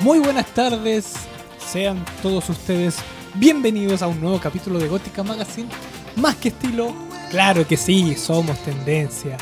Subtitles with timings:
[0.00, 1.12] Muy buenas tardes,
[1.58, 2.96] sean todos ustedes
[3.34, 5.68] bienvenidos a un nuevo capítulo de Gótica Magazine.
[6.16, 6.94] Más que estilo,
[7.30, 9.36] claro que sí, somos tendencia.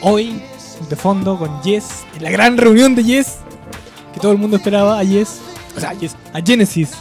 [0.00, 0.42] Hoy,
[0.88, 3.36] de fondo, con Yes, en la gran reunión de Yes,
[4.14, 5.42] que todo el mundo esperaba a Yes,
[5.76, 6.92] o sea, a, Yes, a Genesis.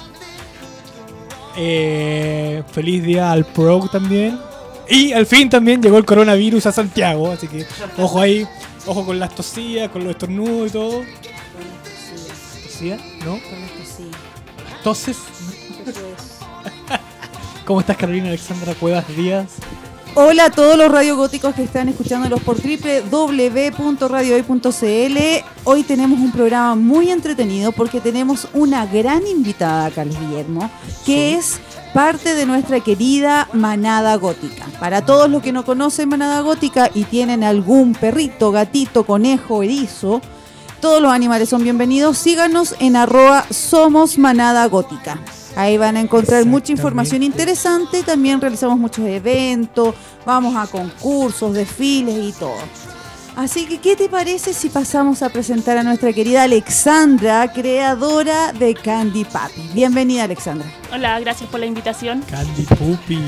[1.56, 4.38] Eh, feliz día al Pro también.
[4.90, 7.66] Y al fin también llegó el coronavirus a Santiago, así que
[7.98, 8.46] ojo ahí,
[8.86, 11.04] ojo con las tosías, con los estornudos y todo.
[12.82, 13.32] ¿No?
[13.32, 14.04] Con esto sí.
[14.84, 15.18] Toses.
[15.86, 16.40] Eso es.
[17.66, 19.46] ¿Cómo estás Carolina Alexandra Cuevas Díaz?
[20.14, 25.18] Hola a todos los radiogóticos que están escuchándolos por www.radiohoy.cl.
[25.64, 30.70] Hoy tenemos un programa muy entretenido porque tenemos una gran invitada, Carlos Guillermo,
[31.06, 31.62] que es
[31.94, 34.66] parte de nuestra querida manada gótica.
[34.82, 40.22] Para todos los que no conocen manada gótica y tienen algún perrito, gatito, conejo, erizo,
[40.86, 42.16] todos los animales son bienvenidos.
[42.16, 45.18] Síganos en arroba somos manada gótica.
[45.56, 48.04] Ahí van a encontrar mucha información interesante.
[48.04, 49.96] También realizamos muchos eventos,
[50.28, 52.60] vamos a concursos, desfiles y todo.
[53.36, 58.76] Así que, ¿qué te parece si pasamos a presentar a nuestra querida Alexandra, creadora de
[58.76, 59.72] Candy Papi?
[59.74, 60.72] Bienvenida, Alexandra.
[60.94, 62.22] Hola, gracias por la invitación.
[62.30, 63.24] Candy Puppy.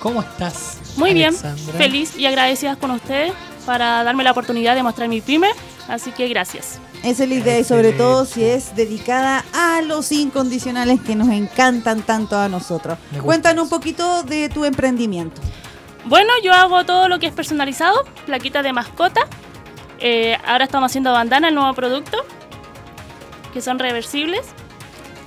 [0.00, 0.78] ¿Cómo estás?
[0.96, 1.78] Muy bien, Alexandra?
[1.78, 3.32] feliz y agradecida con ustedes
[3.64, 5.48] para darme la oportunidad de mostrar mi pyme,
[5.88, 6.78] así que gracias.
[7.02, 11.28] Esa es la idea y sobre todo si es dedicada a los incondicionales que nos
[11.28, 12.98] encantan tanto a nosotros.
[13.22, 15.40] Cuéntanos un poquito de tu emprendimiento.
[16.04, 19.22] Bueno, yo hago todo lo que es personalizado, plaquitas de mascota.
[19.98, 22.18] Eh, ahora estamos haciendo bandana, el nuevo producto,
[23.52, 24.46] que son reversibles.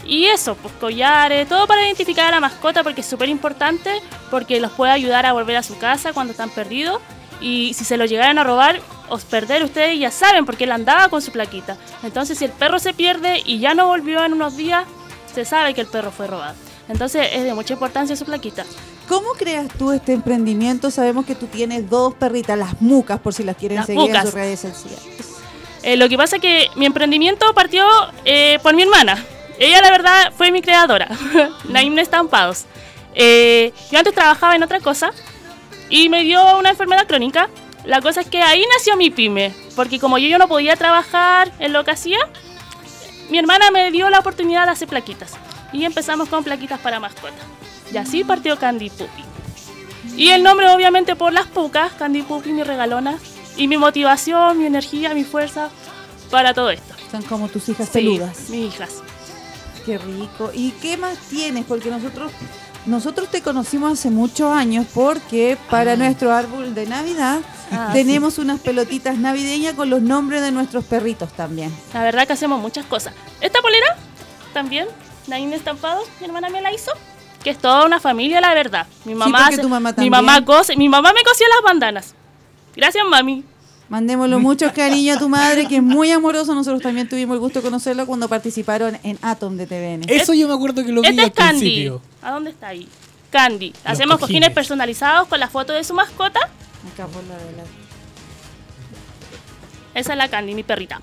[0.06, 4.60] Y eso, pues collares, todo para identificar a la mascota porque es súper importante, porque
[4.60, 7.02] los puede ayudar a volver a su casa cuando están perdidos.
[7.42, 11.10] Y si se lo llegaran a robar, os perder ustedes ya saben porque él andaba
[11.10, 11.78] con su plaquita.
[12.04, 14.86] Entonces, si el perro se pierde y ya no volvió en unos días,
[15.34, 16.56] se sabe que el perro fue robado.
[16.88, 18.66] Entonces, es de mucha importancia su plaquita.
[19.08, 20.90] ¿Cómo creas tú este emprendimiento?
[20.90, 24.08] Sabemos que tú tienes dos perritas, las mucas, por si las quieren Las seguir en
[24.08, 24.26] mucas.
[24.26, 25.04] sus redes sociales.
[25.84, 27.86] Eh, lo que pasa es que mi emprendimiento partió
[28.24, 29.24] eh, por mi hermana.
[29.60, 31.08] Ella, la verdad, fue mi creadora,
[31.70, 32.66] Naimne Estampados.
[33.14, 35.12] Eh, yo antes trabajaba en otra cosa
[35.90, 37.50] y me dio una enfermedad crónica.
[37.86, 41.52] La cosa es que ahí nació mi pyme, porque como yo, yo no podía trabajar
[41.60, 42.18] en lo que hacía,
[43.30, 45.34] mi hermana me dio la oportunidad de hacer plaquitas.
[45.72, 47.40] Y empezamos con plaquitas para mascotas.
[47.92, 49.24] Y así partió Candy Puppy.
[50.16, 53.18] Y el nombre, obviamente, por las pucas, Candy Puppy, mi regalona.
[53.58, 55.70] Y mi motivación, mi energía, mi fuerza
[56.30, 56.94] para todo esto.
[57.12, 58.50] Son como tus hijas Sí, peludas.
[58.50, 59.02] mis hijas.
[59.86, 60.52] Qué rico.
[60.54, 61.66] ¿Y qué más tienes?
[61.66, 62.32] Porque nosotros
[62.86, 65.96] nosotros te conocimos hace muchos años porque para Ah.
[65.96, 67.40] nuestro árbol de Navidad
[67.72, 71.76] Ah, tenemos unas pelotitas navideñas con los nombres de nuestros perritos también.
[71.96, 73.14] La verdad que hacemos muchas cosas.
[73.42, 73.98] Esta polera
[74.54, 74.88] también,
[75.28, 76.92] Naine Estampado, mi hermana me la hizo.
[77.44, 78.86] Que es toda una familia, la verdad.
[79.04, 82.14] Mi mamá, porque hace- tu mamá mi mamá cose, mi mamá me cosió las bandanas.
[82.76, 83.44] Gracias, mami.
[83.90, 86.56] Mandémosle muchos cariño a tu madre, que es muy amoroso.
[86.56, 90.06] Nosotros también tuvimos el gusto de conocerlo cuando participaron en Atom de TVN.
[90.08, 91.60] Eso yo me acuerdo que lo vi Este al es Candy.
[91.60, 92.02] principio.
[92.24, 92.88] ¿A dónde está ahí?
[93.30, 93.74] Candy.
[93.84, 94.40] Hacemos cojines.
[94.42, 94.50] cojines.
[94.56, 96.40] personalizados con la foto de su mascota.
[96.94, 97.64] Acá por la de la-
[100.00, 101.00] Esa es la Candy, mi perrita.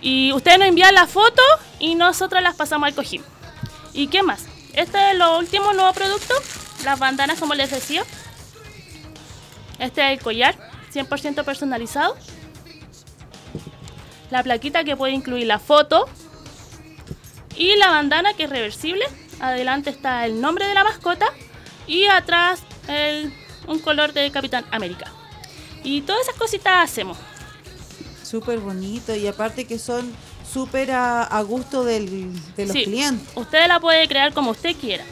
[0.00, 1.42] Y ustedes nos envían la foto
[1.78, 3.22] y nosotros las pasamos al cojín.
[3.92, 4.44] ¿Y qué más?
[4.74, 6.34] Este es lo último nuevo producto.
[6.84, 8.02] Las bandanas, como les decía.
[9.78, 10.56] Este es el collar,
[10.94, 12.16] 100% personalizado.
[14.30, 16.06] La plaquita que puede incluir la foto.
[17.56, 19.04] Y la bandana que es reversible.
[19.40, 21.26] Adelante está el nombre de la mascota.
[21.86, 23.32] Y atrás el-
[23.66, 25.10] un color de Capitán América.
[25.82, 27.18] Y todas esas cositas hacemos.
[28.22, 30.12] Súper bonito y aparte que son
[30.50, 33.28] súper a, a gusto del- de los Sí, clientes.
[33.34, 35.04] Usted la puede crear como usted quiera.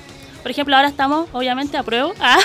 [0.42, 2.12] Por ejemplo, ahora estamos, obviamente, a prueba.
[2.20, 2.38] Ah.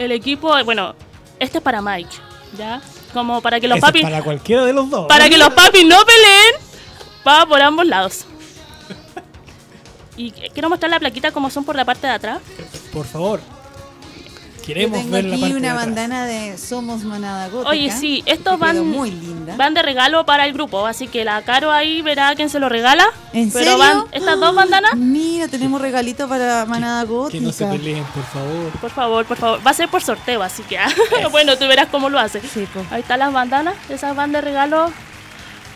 [0.00, 0.94] El equipo, bueno,
[1.38, 2.16] este es para Mike,
[2.56, 2.80] ¿ya?
[3.12, 5.06] Como para que los Eso es papis, para cualquiera de los dos.
[5.06, 6.54] para que los papis no peleen,
[7.28, 8.24] va por ambos lados.
[10.16, 12.40] Y quiero mostrar la plaquita como son por la parte de atrás.
[12.92, 13.40] Por favor.
[14.74, 17.70] Queremos tengo ver la aquí parte una bandana de Somos Manada Gótica.
[17.70, 19.56] Oye, sí, estos van, muy linda.
[19.56, 22.60] van de regalo para el grupo, así que la Caro ahí verá a quién se
[22.60, 23.04] lo regala.
[23.32, 23.78] ¿En Pero serio?
[23.78, 24.94] van estas dos bandanas.
[24.96, 27.40] Mira, tenemos regalito para Manada Gótica.
[27.40, 28.70] Que no se peleen, por favor.
[28.80, 29.66] Por favor, por favor.
[29.66, 30.78] Va a ser por sorteo, así que
[31.32, 32.40] bueno, tú verás cómo lo hace.
[32.40, 32.68] Sí.
[32.92, 34.92] Ahí están las bandanas, esas van de regalo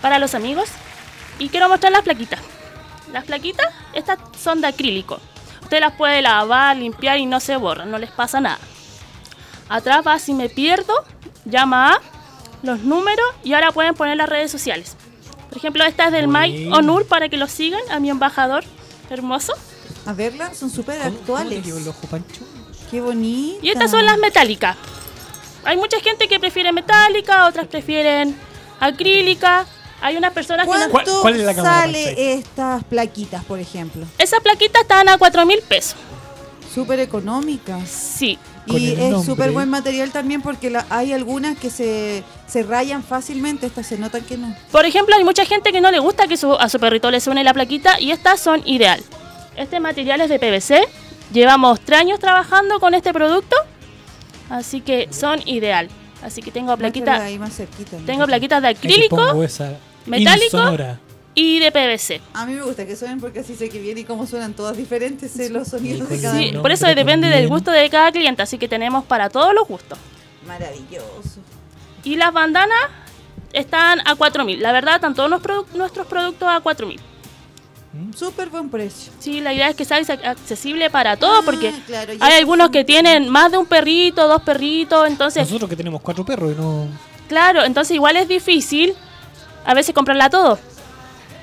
[0.03, 0.69] para los amigos.
[1.41, 2.39] Y quiero mostrar las plaquitas.
[3.13, 5.19] Las plaquitas, estas son de acrílico.
[5.63, 8.61] Usted las puede lavar, limpiar y no se borran, no les pasa nada.
[9.69, 10.93] Atrás va si me pierdo,
[11.45, 12.01] llama a
[12.63, 14.97] los números y ahora pueden poner las redes sociales.
[15.49, 16.71] Por ejemplo, esta es del Mike.
[16.73, 18.65] Onur para que lo sigan, a mi embajador
[19.11, 19.53] hermoso.
[20.07, 21.65] A verla, son súper ¿Cómo- cómo te actuales.
[21.65, 22.43] quedó el ojo, Pancho?
[22.91, 23.59] Qué bonita.
[23.65, 24.77] Y estas son las metálicas.
[25.65, 28.37] Hay mucha gente que prefiere metálica, otras prefieren
[28.81, 29.67] acrílica.
[30.03, 30.91] Hay unas personas que no...
[30.91, 34.05] ¿Cuánto ¿Cuál- cuál es la sale estas plaquitas, por ejemplo?
[34.19, 35.97] Esas plaquitas están a 4 mil pesos.
[36.75, 37.89] Súper económicas.
[37.89, 38.39] Sí.
[38.67, 43.03] Y el es súper buen material también porque la- hay algunas que se, se rayan
[43.03, 44.55] fácilmente, estas se notan que no.
[44.73, 47.21] Por ejemplo, hay mucha gente que no le gusta que su- a su perrito le
[47.21, 49.03] suene la plaquita y estas son ideal.
[49.57, 50.87] Este material es de PVC.
[51.33, 53.57] Llevamos tres años trabajando con este producto,
[54.51, 55.89] así que son ideal.
[56.23, 57.21] Así que tengo plaquitas,
[58.07, 59.17] tengo plaquitas de acrílico
[60.07, 60.45] metálico.
[60.57, 61.01] insonora.
[61.35, 62.21] Y de PVC.
[62.33, 64.77] A mí me gusta que suenen porque así sé que viene y cómo suenan todas
[64.77, 66.63] diferentes sé los sonidos de cada Sí, uno.
[66.63, 69.99] por eso depende del gusto de cada cliente, así que tenemos para todos los gustos.
[70.47, 71.41] Maravilloso.
[72.05, 72.79] Y las bandanas
[73.53, 74.59] están a 4.000.
[74.59, 77.01] La verdad, están todos produ- nuestros productos a 4.000.
[78.17, 79.13] Súper buen precio.
[79.21, 82.71] Sí, la idea es que sea ac- accesible para todos, Ah, porque claro, hay algunos
[82.71, 86.61] que tienen más de un perrito, dos perritos, entonces, Nosotros que tenemos cuatro perros y
[86.61, 86.89] no.
[87.29, 88.95] claro, entonces igual es difícil
[89.65, 90.59] a veces comprarla todo.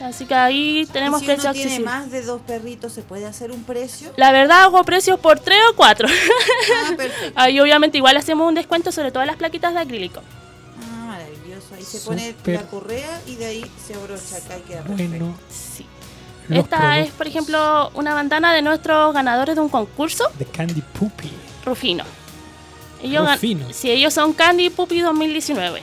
[0.02, 1.94] Así que ahí tenemos si precios uno tiene accesibles.
[1.94, 4.12] más de dos perritos, ¿se puede hacer un precio?
[4.18, 6.08] La verdad hago precios por 3 o 4.
[6.08, 7.34] Ah, perfecto.
[7.40, 10.22] ahí obviamente igual hacemos un descuento sobre todas las plaquitas de acrílico.
[10.82, 11.76] Ah, maravilloso.
[11.76, 15.10] Ahí se pone la correa y de ahí se abrocha acá y queda perfecto.
[15.10, 15.36] Bueno.
[15.50, 15.86] Sí.
[16.48, 20.82] los Esta es, por ejemplo, una bandana de nuestros ganadores de un concurso, De Candy
[20.82, 21.32] Poopy.
[21.66, 22.04] Rufino.
[23.04, 23.66] Ellos, Rufino.
[23.72, 25.82] sí, ellos son Candy Puppy 2019.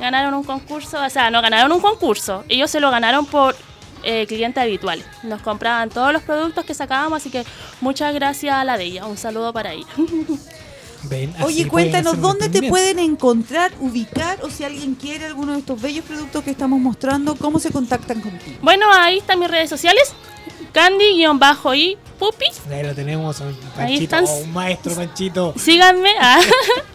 [0.00, 3.54] Ganaron un concurso, o sea, no ganaron un concurso, ellos se lo ganaron por
[4.02, 5.04] eh, clientes habituales.
[5.22, 7.44] Nos compraban todos los productos que sacábamos, así que
[7.80, 9.06] muchas gracias a la de ella.
[9.06, 9.86] Un saludo para ella.
[11.04, 15.80] Ven, Oye, cuéntanos dónde te pueden encontrar, ubicar o si alguien quiere alguno de estos
[15.80, 18.58] bellos productos que estamos mostrando, ¿cómo se contactan contigo?
[18.60, 20.12] Bueno, ahí están mis redes sociales.
[20.72, 21.26] Candy-y
[22.18, 22.44] Puppy.
[22.70, 25.54] Ahí lo tenemos, un Ahí Panchito, oh, un maestro Panchito.
[25.56, 26.12] Síganme.
[26.20, 26.40] ah.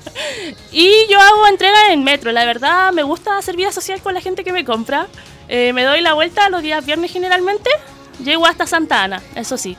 [0.71, 2.31] y yo hago entrega en metro.
[2.31, 5.07] La verdad, me gusta hacer vida social con la gente que me compra.
[5.47, 7.69] Eh, me doy la vuelta los días viernes generalmente.
[8.23, 9.75] Llego hasta Santa Ana, eso sí.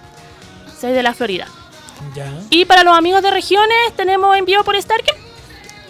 [0.80, 1.46] Soy de la Florida.
[2.14, 2.30] Ya.
[2.50, 5.14] Y para los amigos de regiones, tenemos envío por Starken.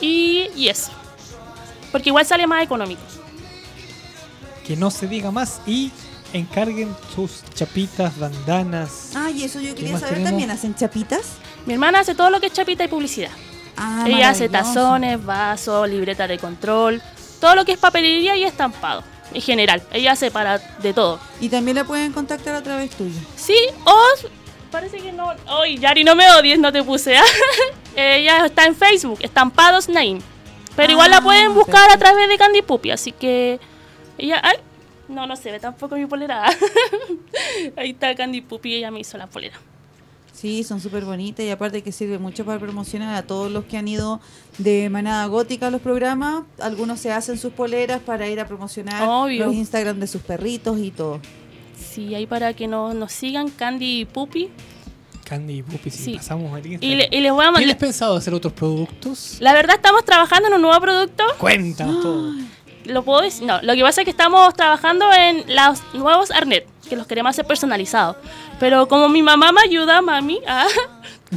[0.01, 0.91] Y, y eso.
[1.91, 3.01] Porque igual sale más económico.
[4.67, 5.91] Que no se diga más y
[6.33, 9.13] encarguen sus chapitas, bandanas.
[9.15, 10.31] Ah, y eso yo quería saber, tenemos?
[10.31, 11.33] ¿también hacen chapitas?
[11.67, 13.31] Mi hermana hace todo lo que es chapita y publicidad.
[13.77, 17.03] Ah, Ella hace tazones, vasos, libreta de control,
[17.41, 19.03] todo lo que es papelería y estampado.
[19.35, 21.19] En general, ella hace para de todo.
[21.41, 23.19] Y también la pueden contactar a través tuyo.
[23.37, 23.97] Sí, o
[24.71, 25.33] parece que no.
[25.59, 27.17] Oye, Yari, no me odies, no te puse.
[27.19, 27.25] ¿ah?
[27.97, 30.21] ella está en Facebook, Estampados Name.
[30.77, 32.05] Pero igual la Ah, pueden buscar a perfecto.
[32.15, 33.59] través de Candy Puppy, así que.
[34.17, 34.41] Ella.
[35.09, 36.45] No, no se ve tampoco mi polera.
[37.77, 39.57] Ahí está Candy Puppy, ella me hizo la polera.
[40.33, 43.79] Sí, son súper bonitas y aparte que sirve mucho para promocionar a todos los que
[43.79, 44.21] han ido
[44.59, 46.43] de manada gótica a los programas.
[46.61, 49.47] Algunos se hacen sus poleras para ir a promocionar Obvio.
[49.47, 51.21] los Instagram de sus perritos y todo.
[51.79, 54.51] Sí, ahí para que no, nos sigan, Candy Puppy.
[55.25, 56.15] Candy Poopy, si Sí.
[56.17, 56.99] pasamos al Y, Instagram.
[56.99, 59.39] le- y les voy a ¿Tienes pensado hacer otros productos?
[59.41, 61.25] La verdad, estamos trabajando en un nuevo producto.
[61.39, 62.33] Cuéntanos todo.
[62.87, 63.47] ¿Lo puedo decir?
[63.47, 67.31] No, lo que pasa es que estamos trabajando en los nuevos Arnet, que los queremos
[67.31, 68.17] hacer personalizados.
[68.61, 70.67] Pero como mi mamá me ayuda, mami, ah,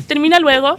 [0.07, 0.77] termina luego,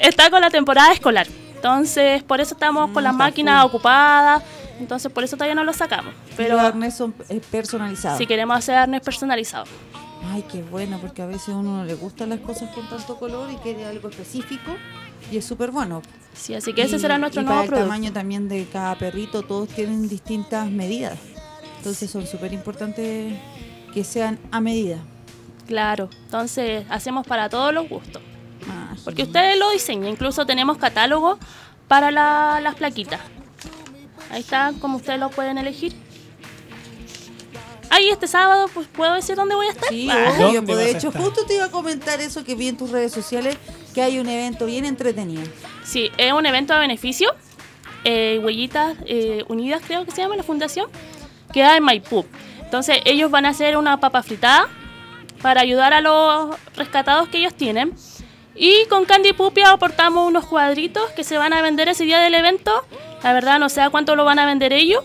[0.00, 1.26] está con la temporada escolar.
[1.56, 4.42] Entonces, por eso estamos con Mm, las máquinas ocupadas.
[4.78, 6.12] Entonces, por eso todavía no los sacamos.
[6.36, 8.18] Pero Pero los arnés son eh, personalizados.
[8.18, 9.68] si queremos hacer arnés personalizados.
[10.32, 13.16] Ay, qué bueno, porque a veces a uno no le gustan las cosas con tanto
[13.16, 14.72] color y quiere algo específico.
[15.30, 16.02] Y es súper bueno.
[16.34, 17.88] Sí, así que ese Y- será nuestro y nuevo para el producto.
[17.88, 21.18] tamaño también de cada perrito, todos tienen distintas medidas.
[21.78, 23.34] Entonces son súper importantes
[23.92, 24.98] que sean a medida.
[25.66, 28.22] Claro, entonces hacemos para todos los gustos.
[28.68, 31.38] Ah, Porque ustedes lo diseñan, incluso tenemos catálogo
[31.88, 33.20] para la- las plaquitas.
[34.30, 35.94] Ahí está, como ustedes lo pueden elegir.
[37.94, 39.88] Ahí este sábado, pues puedo decir dónde voy a estar.
[39.88, 42.66] Sí, Ah, obvio, ¿Dónde pues, de hecho justo te iba a comentar eso que vi
[42.68, 43.56] en tus redes sociales,
[43.94, 45.44] que hay un evento bien entretenido.
[45.84, 47.30] Sí, es un evento a beneficio.
[48.04, 50.90] eh, Huellitas eh, Unidas, creo que se llama la fundación.
[51.52, 52.24] Queda en Maipú.
[52.62, 54.68] Entonces, ellos van a hacer una papa fritada
[55.40, 57.94] para ayudar a los rescatados que ellos tienen.
[58.56, 62.34] Y con Candy Puppy aportamos unos cuadritos que se van a vender ese día del
[62.34, 62.84] evento.
[63.22, 65.04] La verdad, no sé a cuánto lo van a vender ellos.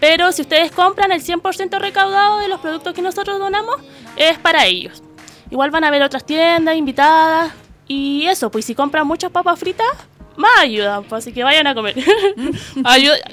[0.00, 3.76] Pero si ustedes compran el 100% recaudado de los productos que nosotros donamos,
[4.16, 5.02] es para ellos.
[5.50, 7.52] Igual van a ver otras tiendas invitadas.
[7.86, 9.86] Y eso, pues si compran muchas papas fritas,
[10.36, 11.94] más ayudan, pues, así que vayan a comer.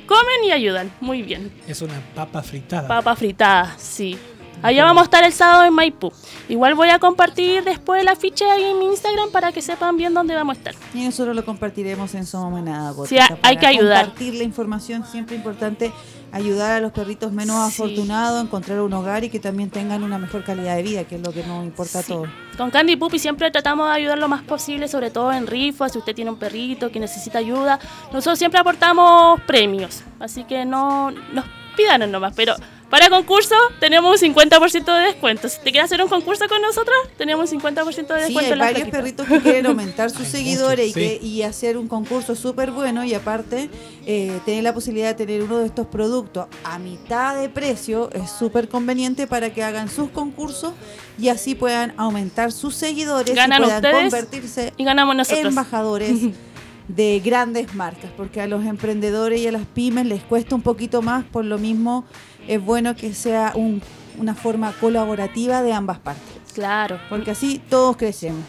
[0.07, 1.51] Comen y ayudan, muy bien.
[1.67, 2.87] Es una papa fritada.
[2.87, 4.17] Papa fritada, sí.
[4.63, 6.11] Allá vamos a estar el sábado en Maipú.
[6.49, 10.13] Igual voy a compartir después la ficha ahí en mi Instagram para que sepan bien
[10.13, 10.75] dónde vamos a estar.
[10.93, 14.05] Y nosotros lo compartiremos en Somos Manada Sí, hay que ayudar.
[14.05, 15.91] Compartir la información, siempre importante
[16.31, 17.81] ayudar a los perritos menos Sí.
[17.83, 21.15] afortunados a encontrar un hogar y que también tengan una mejor calidad de vida, que
[21.15, 22.11] es lo que nos importa Sí.
[22.11, 22.29] a todos.
[22.57, 25.99] Con Candy Puppy siempre tratamos de ayudar lo más posible, sobre todo en rifas, si
[25.99, 27.79] usted tiene un perrito que necesita ayuda.
[28.11, 31.45] Nosotros siempre aportamos premios, así que no nos
[31.77, 32.55] pidan nomás, pero
[32.89, 35.49] para concurso tenemos un 50% de descuento.
[35.49, 38.51] Si te quieres hacer un concurso con nosotros, tenemos un 50% de Sí, descuento hay
[38.53, 38.97] en la varios plaquita.
[38.97, 42.71] perritos que quieren aumentar sus Hay seguidores muchos, y, que- y hacer un concurso súper
[42.71, 43.69] bueno y aparte
[44.05, 48.29] eh, tener la posibilidad de tener uno de estos productos a mitad de precio es
[48.31, 50.71] súper conveniente para que hagan sus concursos
[51.19, 55.45] y así puedan aumentar sus seguidores Ganan y puedan convertirse Y ganamos nosotros.
[55.45, 56.11] embajadores
[56.87, 61.01] de grandes marcas, porque a los emprendedores y a las pymes les cuesta un poquito
[61.01, 62.05] más, por lo mismo
[62.47, 63.81] es bueno que sea un-
[64.17, 68.43] una forma colaborativa de ambas partes, Claro, porque así todos crecemos.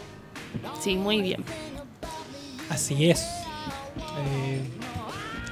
[0.79, 1.43] sí, muy bien.
[2.69, 3.21] Así es.
[4.17, 4.61] Eh,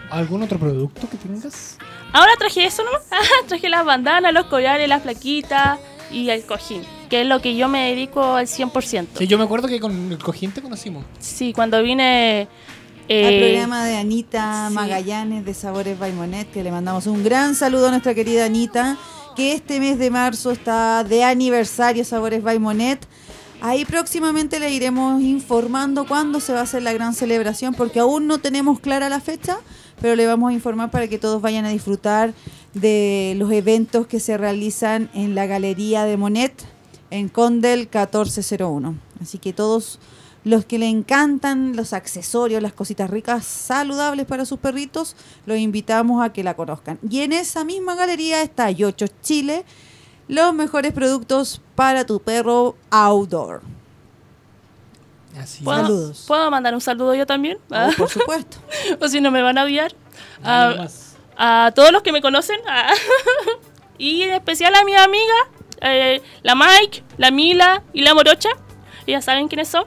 [0.10, 1.77] ¿Algún otro producto que tengas?
[2.13, 2.89] Ahora traje eso, ¿no?
[3.48, 5.77] traje las bandanas, los collares, las plaquitas
[6.12, 9.17] y el cojín, que es lo que yo me dedico al 100%.
[9.20, 11.03] Sí, yo me acuerdo que con el cojín te conocimos.
[11.20, 12.48] Sí, cuando vine...
[13.10, 14.74] Al eh, programa de Anita sí.
[14.74, 18.98] Magallanes de Sabores Baimonet, que le mandamos un gran saludo a nuestra querida Anita,
[19.34, 23.08] que este mes de marzo está de aniversario Sabores Baimonet.
[23.62, 28.28] Ahí próximamente le iremos informando cuándo se va a hacer la gran celebración, porque aún
[28.28, 29.58] no tenemos clara la fecha,
[30.02, 32.34] pero le vamos a informar para que todos vayan a disfrutar
[32.74, 36.66] de los eventos que se realizan en la Galería de Monet
[37.10, 38.96] en Condel 1401.
[39.22, 39.98] Así que todos
[40.48, 46.24] los que le encantan los accesorios, las cositas ricas, saludables para sus perritos, los invitamos
[46.24, 47.00] a que la conozcan.
[47.10, 49.66] Y en esa misma galería está Yocho Chile,
[50.30, 53.62] los mejores productos para tu perro outdoor.
[55.38, 56.24] Así ¿puedo, Saludos.
[56.27, 57.58] ¿Puedo mandar un saludo yo también?
[57.70, 58.58] Oh, por supuesto.
[59.01, 59.94] o si no me van a odiar.
[60.42, 60.88] Nada
[61.38, 62.60] A, todos los que me conocen.
[62.68, 62.94] ah,
[63.98, 65.36] y en especial a mi amiga,
[65.82, 68.50] eh, la Mike, la Mila y la Morocha.
[69.06, 69.86] Ellas saben quiénes son.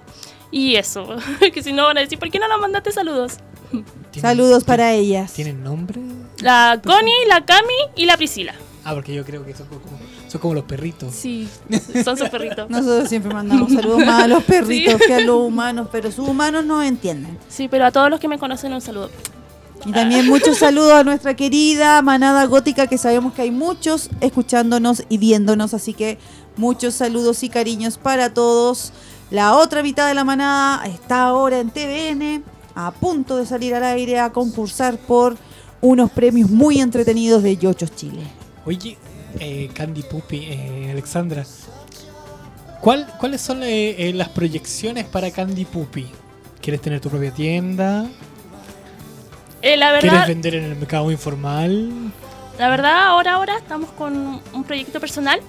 [0.50, 1.06] Y eso,
[1.54, 3.34] que si no van a decir, ¿por qué no nos mandaste saludos?
[3.70, 5.32] ¿Tienen- Saludos para ellas.
[5.32, 6.00] ¿Tienen nombre?
[6.40, 8.54] La Connie, la Cami y la Priscila.
[8.82, 9.80] Ah, porque yo creo que son como,
[10.26, 11.14] son como los perritos.
[11.14, 11.46] Sí,
[12.02, 12.68] son sus perritos.
[12.70, 16.64] Nosotros siempre mandamos saludos más a los perritos que a los humanos, pero sus humanos
[16.64, 17.38] no entienden.
[17.48, 19.10] Sí, pero a todos los que me conocen un saludo.
[19.84, 25.04] Y también muchos saludos a nuestra querida manada gótica, que sabemos que hay muchos escuchándonos
[25.08, 26.18] y viéndonos, así que
[26.56, 28.92] muchos saludos y cariños para todos.
[29.30, 32.42] La otra mitad de la manada está ahora en TVN,
[32.74, 35.36] a punto de salir al aire a concursar por
[35.80, 38.22] unos premios muy entretenidos de Yochos Chile.
[38.66, 38.98] Oye,
[39.38, 41.44] eh, Candy Puppy, eh, Alexandra,
[42.80, 46.08] ¿cuál, ¿cuáles son eh, eh, las proyecciones para Candy Puppy?
[46.60, 48.06] ¿Quieres tener tu propia tienda?
[49.62, 52.12] Eh, la ¿Quieres vender en el mercado informal?
[52.58, 55.40] la verdad, ahora, ahora estamos con un proyecto personal.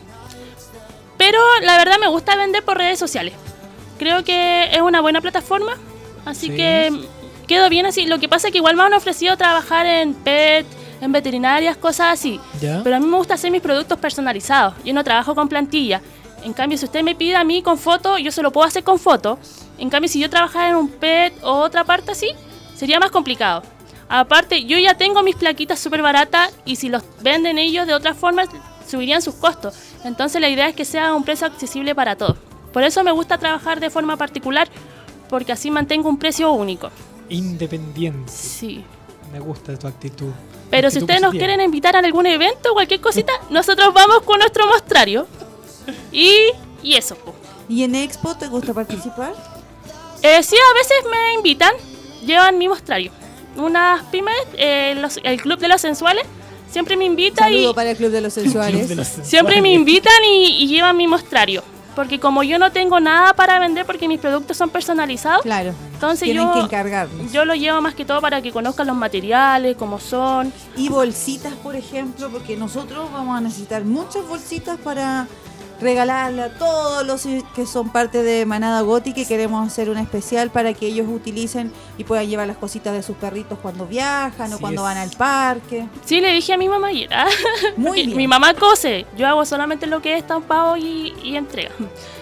[1.18, 3.34] Pero la verdad me gusta vender por redes sociales.
[4.02, 5.74] Creo que es una buena plataforma.
[6.26, 6.56] Así Sí.
[6.56, 6.92] que
[7.46, 8.08] quedo bien así.
[8.08, 10.66] Lo que pasa es que igual me han ofrecido trabajar en PET,
[11.02, 12.40] en veterinarias, cosas así.
[12.60, 12.82] ¿Ya?
[12.84, 14.74] Pero a mí me gusta hacer mis productos personalizados.
[14.84, 16.02] Yo no trabajo con plantilla.
[16.44, 18.84] En cambio, si usted me pide a mí con foto, yo se lo puedo hacer
[18.84, 19.38] con foto.
[19.78, 22.32] En cambio, si yo trabajara en un PET o otra parte así,
[22.76, 23.62] sería más complicado.
[24.10, 28.16] Aparte, yo ya tengo mis plaquitas súper baratas y si los venden ellos de otra
[28.16, 28.46] forma,
[28.90, 29.76] subirían sus costos.
[30.04, 32.38] Entonces, la idea es que sea un precio accesible para todos.
[32.74, 34.70] Por eso me gusta trabajar de forma particular,
[35.30, 36.90] porque así mantengo un precio único.
[37.30, 38.32] Independiente.
[38.32, 38.84] Sí.
[39.32, 40.32] Me gusta tu actitud.
[40.70, 41.48] Pero si Actitud ustedes nos positiva.
[41.48, 45.28] quieren invitar a algún evento o cualquier cosita, nosotros vamos con nuestro mostrario.
[46.12, 46.34] Y,
[46.84, 47.18] y eso.
[47.68, 49.34] ¿Y en Expo te gusta participar?
[50.22, 51.74] Eh, sí, a veces me invitan,
[52.26, 53.12] llevan mi mostrario.
[53.58, 56.24] Unas pymes, eh, los- el Club de los Sensuales,
[56.70, 58.88] siempre me invita y Saludo para el Club de los Club Sensuales.
[58.90, 59.76] de los siempre me sensuales.
[59.80, 61.64] invitan y, y llevan mi mostrario.
[61.96, 66.24] Porque como yo no tengo nada para vender porque mis productos son personalizados, Claro, entonces
[66.26, 67.32] tienen yo, que encargarnos.
[67.32, 70.54] yo lo llevo más que todo para que conozcan los materiales, cómo son.
[70.78, 75.28] Y bolsitas, por ejemplo, porque nosotros vamos a necesitar muchas bolsitas para
[75.82, 80.52] regalarle a todos los que son parte de Manada Gótica y queremos hacer un especial
[80.52, 84.60] para que ellos utilicen y puedan llevar las cositas de sus perritos cuando viajan o
[84.60, 84.86] cuando es.
[84.86, 85.88] van al parque.
[86.06, 87.10] Sí, le dije a mi mamá ayer.
[87.14, 87.28] ¿ah?
[87.78, 88.18] Muy bien.
[88.18, 91.72] Mi mamá cose, yo hago solamente lo que es estampado y, y entrega.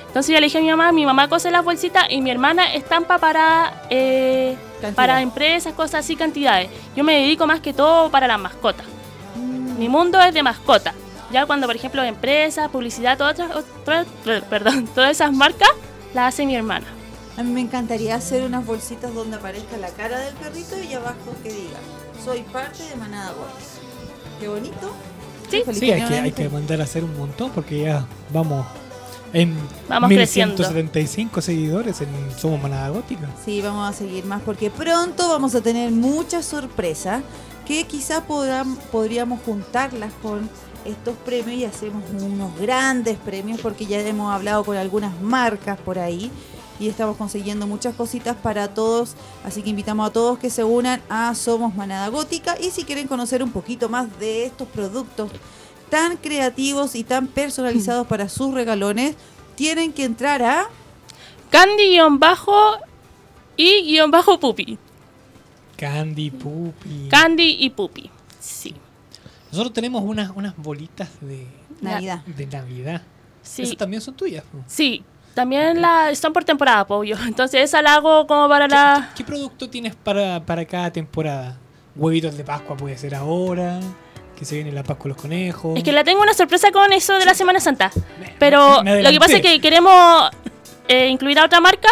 [0.07, 2.73] Entonces yo le dije a mi mamá, mi mamá cose las bolsitas y mi hermana
[2.73, 4.57] estampa para, eh,
[4.95, 6.69] para empresas, cosas así, cantidades.
[6.95, 8.87] Yo me dedico más que todo para las mascotas.
[9.77, 10.95] Mi mundo es de mascota.
[11.31, 13.65] Ya cuando, por ejemplo, empresas, publicidad, todas, otras-
[14.23, 15.69] otras- perdón, todas esas marcas
[16.13, 16.87] las hace mi hermana.
[17.37, 21.33] A mí me encantaría hacer unas bolsitas donde aparezca la cara del perrito y abajo
[21.43, 21.77] que diga,
[22.23, 23.79] soy parte de Manada Gótica.
[24.39, 24.91] Qué bonito.
[25.49, 25.63] Sí.
[25.73, 28.65] Sí, hay que, hay que mandar a hacer un montón porque ya vamos
[29.33, 29.55] en
[29.87, 30.55] Vamos creciendo.
[30.57, 32.07] 1175 seguidores en
[32.37, 33.27] Somos Manada Gótica.
[33.45, 37.21] Sí, vamos a seguir más porque pronto vamos a tener muchas sorpresas
[37.65, 40.49] que quizás podrán- podríamos juntarlas con
[40.85, 45.99] estos premios y hacemos unos grandes premios porque ya hemos hablado con algunas marcas por
[45.99, 46.31] ahí
[46.79, 51.01] y estamos consiguiendo muchas cositas para todos, así que invitamos a todos que se unan
[51.09, 55.29] a Somos Manada Gótica y si quieren conocer un poquito más de estos productos
[55.89, 59.15] tan creativos y tan personalizados para sus regalones,
[59.55, 60.69] tienen que entrar a
[61.49, 62.77] Candy-bajo
[63.57, 64.77] y guion bajo pupi.
[65.75, 67.07] Candy, Pupi.
[67.09, 68.09] Candy y pupi.
[68.39, 68.75] Sí.
[69.51, 71.45] Nosotros tenemos unas, unas bolitas de,
[71.81, 72.21] Navidad.
[72.25, 73.01] de Navidad.
[73.41, 73.63] Sí.
[73.63, 74.43] Esas también son tuyas.
[74.67, 75.03] Sí.
[75.33, 77.15] También la, son por temporada, pollo.
[77.25, 79.11] Entonces esa la hago como para la...
[79.15, 81.57] ¿Qué producto tienes para, para cada temporada?
[81.95, 83.79] Huevitos de Pascua puede ser ahora,
[84.37, 85.77] que se viene la Pascua de los conejos.
[85.77, 87.91] Es que la tengo una sorpresa con eso de la Semana Santa.
[88.37, 90.29] Pero lo que pasa es que queremos
[90.87, 91.89] eh, incluir a otra marca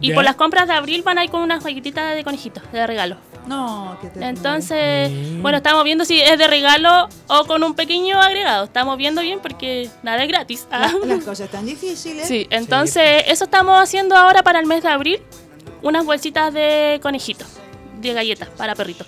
[0.00, 0.14] y Ya.
[0.14, 3.16] por las compras de abril van a ir con unas galletitas de conejitos de regalo.
[3.46, 5.42] No, que te Entonces, Mm.
[5.42, 8.64] bueno, estamos viendo si es de regalo o con un pequeño agregado.
[8.64, 10.66] Estamos viendo bien porque nada es gratis.
[10.70, 10.92] Ah.
[11.04, 12.26] La- las cosas tan difíciles.
[12.28, 15.20] Sí, entonces eso estamos haciendo ahora para el mes de abril.
[15.82, 17.48] Unas bolsitas de conejitos,
[18.00, 19.06] de galletas para perritos.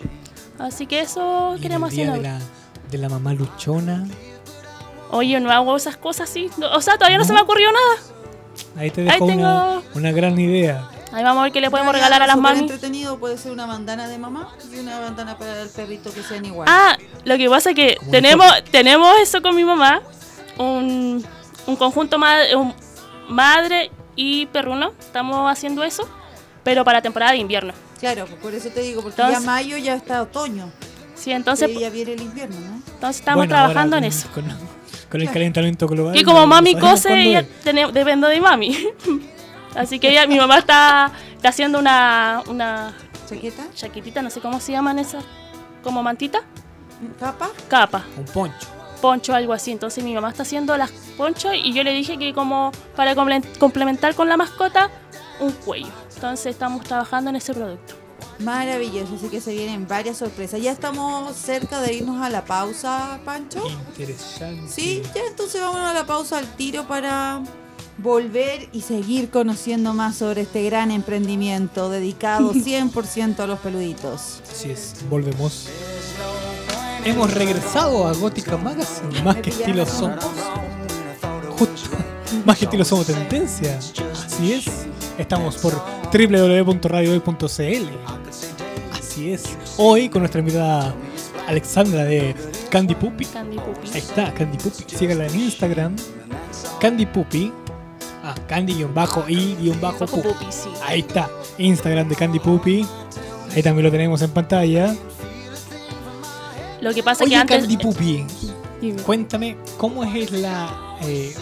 [0.58, 2.44] Así que eso Y queremos el día hacer de ahora.
[2.44, 4.04] la, de la mamá luchona.
[5.10, 6.50] Oye, no hago esas cosas así.
[6.72, 7.28] O sea, todavía no, ¿No?
[7.28, 8.02] se me ocurrió nada.
[8.76, 10.88] Ahí te Ahí dejo una, una gran idea.
[11.14, 12.59] Ahí vamos a ver qué le podemos Ya, regalar a las mami.
[12.61, 16.44] entretenido puede ser una bandana de mamá y una bandana para el perrito que sean
[16.44, 16.68] igual.
[16.71, 20.02] Ah, lo que pasa es que tenemos, tenemos eso con mi mamá.
[20.59, 21.25] Un,
[21.66, 22.75] un conjunto madre, un
[23.28, 24.92] madre y perruno.
[24.98, 26.09] Estamos haciendo eso.
[26.64, 27.74] Pero para temporada de invierno.
[28.00, 30.70] Claro, pues por eso te digo, porque Entonces- ya mayo ya está otoño.
[31.14, 32.83] Sí, entonces, Sí, ya viene el invierno, ¿no?
[32.92, 34.29] entonces estamos Bueno, ahora trabajando en eso.
[34.35, 34.44] Con,
[35.11, 36.16] con el calentamiento global.
[36.16, 38.77] Y como mami cose, tene- dependo de mami.
[39.74, 42.94] Así que ella, mi mamá está, está haciendo una, una
[43.28, 43.64] ¿Chaqueta?
[43.74, 45.24] chaquetita, no sé cómo se llaman esas,
[45.82, 46.42] como mantita,
[47.18, 47.50] ¿Capa?
[47.68, 48.68] capa, Un poncho.
[49.02, 49.72] poncho, algo así.
[49.72, 53.58] Entonces mi mamá está haciendo las ponchos y yo le dije que como para comple-
[53.58, 54.90] complementar con la mascota,
[55.40, 55.88] un cuello.
[56.14, 57.94] Entonces estamos trabajando en ese producto.
[58.38, 60.60] Maravilloso, así que se vienen varias sorpresas.
[60.60, 63.64] Ya estamos cerca de irnos a la pausa, Pancho.
[63.68, 64.70] Interesante.
[64.70, 67.40] Sí, ya entonces vamos a la pausa al tiro para
[67.98, 74.40] volver y seguir conociendo más sobre este gran emprendimiento dedicado 100% a los peluditos.
[74.50, 75.68] Así es, volvemos.
[77.04, 79.22] Hemos regresado a Gótica Magazine.
[79.22, 80.24] Más que estilo somos.
[81.59, 81.90] Justo.
[82.46, 83.78] Más que estilo somos tendencia.
[83.78, 84.64] Así es.
[85.18, 85.74] Estamos por
[86.12, 87.88] www.radiohoy.cl.
[88.98, 89.44] Así es.
[89.76, 90.94] Hoy con nuestra invitada
[91.46, 92.35] Alexandra de
[92.70, 93.26] Candy Puppy.
[93.26, 93.90] Candy Puppy.
[93.92, 94.85] Ahí está, Candy Puppy.
[94.87, 95.96] Síganla en Instagram.
[96.80, 97.52] Candy Puppy.
[98.26, 98.34] Ah,
[100.06, 100.70] Puppy, sí.
[100.82, 102.87] Ahí está, Instagram de Candy Puppy.
[103.54, 104.96] Ahí también lo tenemos en pantalla.
[106.80, 107.58] Lo que pasa Oye, que antes...
[107.60, 108.24] Candy Puppy,
[108.80, 109.02] Dime.
[109.02, 111.34] cuéntame, ¿cómo es la eh,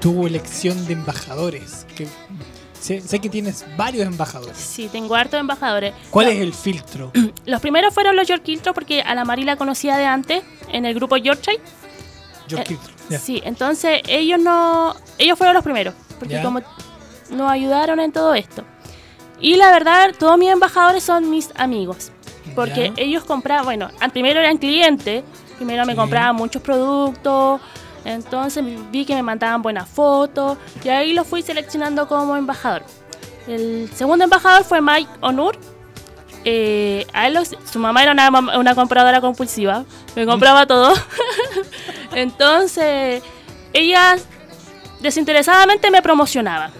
[0.00, 1.86] tu elección de embajadores?
[1.94, 2.08] Que
[2.80, 4.56] sé, sé que tienes varios embajadores.
[4.56, 5.94] Sí, tengo hartos embajadores.
[6.10, 7.12] ¿Cuál es el filtro?
[7.46, 10.84] Los primeros fueron los York Kiltro porque a la Mari la conocía de antes en
[10.84, 11.60] el grupo Yorkshire.
[12.48, 12.64] Yo Eh,
[13.20, 16.60] Sí, entonces ellos no, ellos fueron los primeros, porque como
[17.30, 18.62] nos ayudaron en todo esto.
[19.40, 22.10] Y la verdad, todos mis embajadores son mis amigos,
[22.54, 25.22] porque ellos compraban, bueno, primero eran clientes,
[25.56, 25.96] primero me Sí.
[25.98, 27.60] compraban muchos productos,
[28.04, 32.82] entonces vi que me mandaban buenas fotos y ahí los fui seleccionando como embajador.
[33.46, 35.56] El segundo embajador fue Mike Onur.
[36.48, 40.94] Eh, a él los- su mamá era una, una compradora compulsiva, me compraba todo.
[42.16, 43.22] Entonces,
[43.74, 44.16] ella
[45.00, 46.70] desinteresadamente me promocionaba.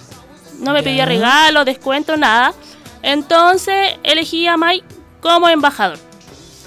[0.60, 2.54] No me pedía regalos, descuentos, nada.
[3.02, 4.86] Entonces, elegí a Mike
[5.20, 5.98] como embajador.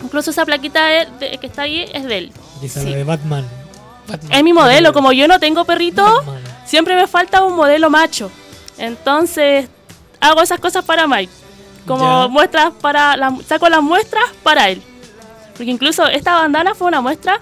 [0.04, 2.32] Incluso esa plaquita de- de- que está ahí es de él.
[2.62, 2.90] Y esa sí.
[2.92, 3.46] la de Batman.
[4.08, 4.32] Batman.
[4.38, 6.44] Es mi modelo, como yo no tengo perrito, Batman.
[6.66, 8.32] siempre me falta un modelo macho.
[8.78, 9.68] Entonces,
[10.22, 11.34] hago esas cosas para Mike.
[11.88, 12.28] Como Ya.
[12.28, 14.84] muestras para las saco las muestras para él.
[15.58, 17.40] Porque incluso esta bandana fue una muestra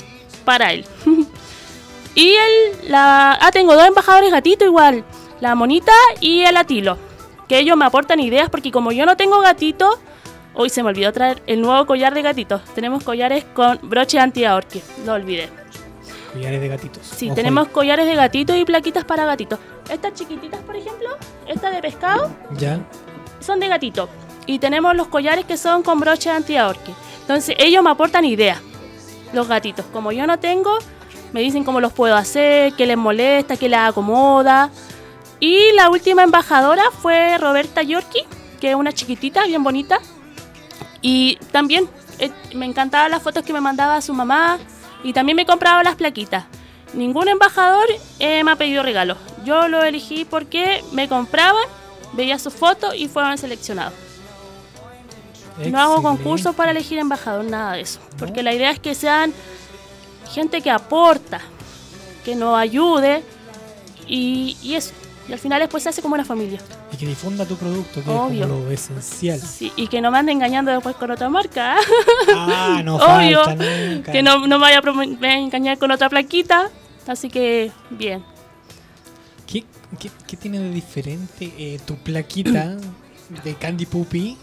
[0.48, 0.86] para él.
[2.16, 5.04] y él la ah tengo dos embajadores gatito igual.
[5.42, 6.98] la monita y el atilo.
[7.50, 10.00] Que ellos me aportan ideas porque como yo no tengo gatito,
[10.54, 12.62] hoy se me olvidó traer el nuevo collar de gatitos.
[12.74, 15.50] Tenemos collares con broche anti-ahorque, lo olvidé.
[16.32, 17.04] Collares de gatitos.
[17.06, 19.60] Sí, Ojo tenemos collares de gatitos y plaquitas para gatitos.
[19.90, 21.10] Estas chiquititas, por ejemplo,
[21.46, 22.32] esta de pescado.
[22.58, 22.80] Ya.
[23.42, 24.10] son de gatito.
[24.46, 26.94] Y tenemos los collares que son con broche anti-ahorque.
[27.22, 28.62] Entonces ellos me aportan ideas,
[29.34, 29.86] los gatitos.
[29.92, 30.78] Como yo no tengo,
[31.34, 34.70] me dicen cómo los puedo hacer, qué les molesta, qué les acomoda.
[35.40, 38.24] Y la última embajadora fue Roberta Yorkie,
[38.60, 40.00] que es una chiquitita, bien bonita.
[41.02, 41.88] Y también
[42.20, 44.58] eh, me encantaban las fotos que me mandaba su mamá
[45.04, 46.46] y también me compraba las plaquitas.
[46.94, 47.86] Ningún embajador
[48.20, 49.18] eh, me ha pedido regalos.
[49.46, 51.64] Yo lo elegí porque me compraban,
[52.14, 53.94] veía sus fotos y fueron seleccionados.
[55.66, 58.00] No hago concursos para elegir embajador, nada de eso.
[58.18, 59.34] Porque la idea es que sean
[60.32, 61.42] gente que aporta,
[62.24, 63.24] que nos ayude
[64.08, 64.92] y, y eso.
[65.28, 66.60] Y al final después se hace como una familia.
[66.94, 68.44] Y que difunda tu producto, que Obvio.
[68.46, 69.40] es como lo esencial.
[69.42, 71.76] Sí, y que no me ande engañando después con otra marca.
[72.34, 73.44] Ah, no Obvio.
[73.44, 74.12] falta nunca.
[74.14, 76.70] que no, no me vaya a engañar con otra plaquita.
[77.08, 78.24] Así que, bien.
[79.46, 79.66] ¿Qué,
[80.00, 82.78] qué, qué tiene de diferente eh, tu plaquita
[83.44, 84.38] de Candy Puppy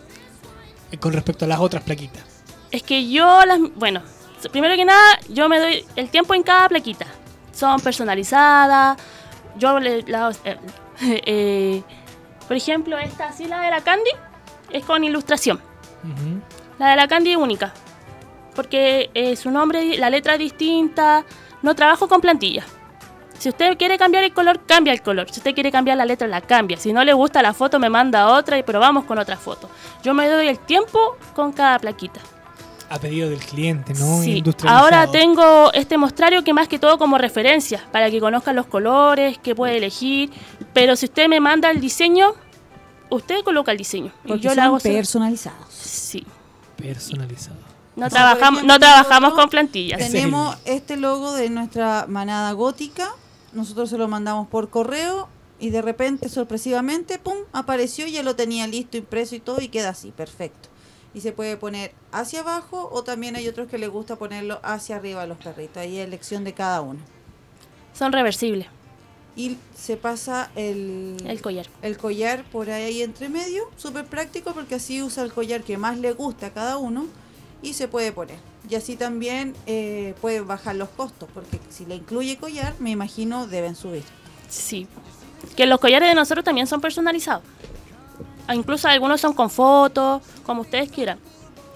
[0.99, 2.23] con respecto a las otras plaquitas?
[2.71, 3.59] Es que yo las...
[3.77, 4.03] Bueno,
[4.51, 7.07] primero que nada, yo me doy el tiempo en cada plaquita.
[7.53, 8.99] Son personalizadas.
[9.57, 10.03] Yo le...
[10.03, 10.59] la- eh,
[11.27, 11.83] eh,
[12.47, 14.11] por ejemplo, esta así, la de la Candy,
[14.71, 15.61] es con ilustración.
[16.79, 17.73] La de la Candy es única.
[18.55, 21.25] Porque eh, su nombre, la letra es distinta.
[21.63, 22.67] No trabajo con plantillas.
[23.45, 25.31] Si usted quiere cambiar el color, cambia el color.
[25.31, 26.79] Si usted quiere cambiar la letra, la cambia.
[26.79, 29.69] Si no le gusta la foto, me manda otra y probamos con otra foto.
[30.03, 32.21] Yo me doy el tiempo con cada plaquita.
[32.89, 34.23] A pedido del cliente, ¿no?
[34.23, 38.65] Sí, ahora tengo este mostrario que más que todo como referencia, para que conozcan los
[38.65, 40.31] colores, que puede elegir.
[40.73, 42.33] Pero si usted me manda el diseño,
[43.11, 44.11] usted coloca el diseño.
[44.25, 44.81] Y Porque yo son hago...
[44.81, 45.69] su- personalizados.
[45.69, 46.27] Sí.
[46.77, 47.59] Personalizado.
[47.95, 49.99] No, ejemplo, no trabajamos con plantillas.
[49.99, 53.13] Tenemos este logo de nuestra manada gótica.
[53.55, 55.29] Nosotros se lo mandamos por correo
[55.61, 59.69] y de repente, sorpresivamente, pum, apareció y ya lo tenía listo, impreso y todo y
[59.69, 60.69] queda así, perfecto.
[61.15, 64.97] Y se puede poner hacia abajo o también hay otros que les gusta ponerlo hacia
[64.97, 65.77] arriba a los perritos.
[65.77, 67.01] Ahí es elección de cada uno.
[67.93, 68.67] Son reversibles.
[69.37, 71.67] Y se pasa el, El collar.
[71.83, 75.99] el collar por ahí entre medio, súper práctico porque así usa el collar que más
[75.99, 77.07] le gusta a cada uno
[77.65, 78.37] y se puede poner.
[78.69, 83.47] Y así también eh, puede bajar los costos, porque si le incluye collar, me imagino
[83.47, 84.05] deben subir.
[84.49, 84.87] Sí.
[85.57, 87.43] Que los collares de nosotros también son personalizados.
[88.47, 91.19] Ah, Incluso algunos son con fotos, como ustedes quieran.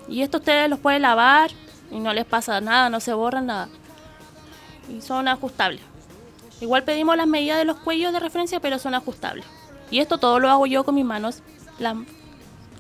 [0.08, 1.50] Y esto ustedes los pueden lavar
[1.90, 3.68] y no les pasa nada, no se borran nada.
[4.88, 5.80] Y son ajustables.
[6.60, 9.44] Igual pedimos las medidas de los cuellos de referencia, pero son ajustables.
[9.90, 11.42] Y esto todo lo hago yo con mis manos.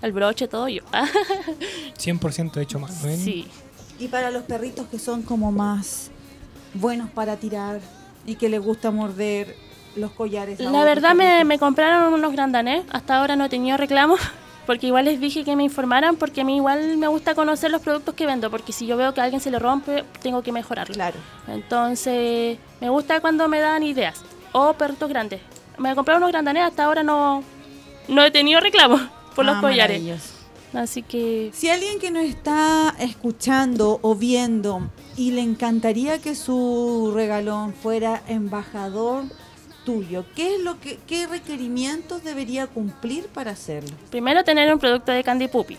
[0.02, 0.82] El broche, todo yo.
[1.98, 3.18] 100% hecho más, ¿ven?
[3.18, 3.46] sí.
[4.00, 6.10] Y para los perritos que son como más
[6.74, 7.80] buenos para tirar
[8.24, 9.56] y que les gusta morder
[9.96, 10.60] los collares.
[10.60, 12.84] La verdad me, me compraron unos grandanés.
[12.90, 14.20] Hasta ahora no he tenido reclamos.
[14.66, 16.14] Porque igual les dije que me informaran.
[16.16, 18.50] Porque a mí igual me gusta conocer los productos que vendo.
[18.50, 20.94] Porque si yo veo que a alguien se le rompe, tengo que mejorarlo.
[20.94, 21.16] Claro.
[21.48, 24.22] Entonces, me gusta cuando me dan ideas.
[24.52, 25.40] O perritos grandes.
[25.78, 26.64] Me compraron unos grandanés.
[26.64, 27.42] Hasta ahora no,
[28.06, 29.00] no he tenido reclamos
[29.38, 30.00] por los Ah, collares.
[30.02, 30.34] maravilloso.
[30.74, 37.12] Así que Si alguien que nos está escuchando o viendo y le encantaría que su
[37.14, 39.24] regalón fuera embajador
[39.84, 43.96] tuyo, ¿qué es lo que qué requerimientos debería cumplir para hacerlo?
[44.10, 45.76] primero tener un producto de Candy Puppy.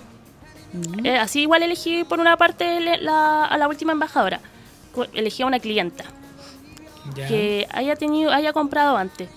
[0.72, 1.06] Mm.
[1.06, 4.39] Eh, así igual elegí por una parte le- la- a la última embajadora.
[5.13, 6.06] Elegí a una clienta.
[7.15, 7.28] Ya.
[7.28, 9.30] que haya tenido, haya comprado antes.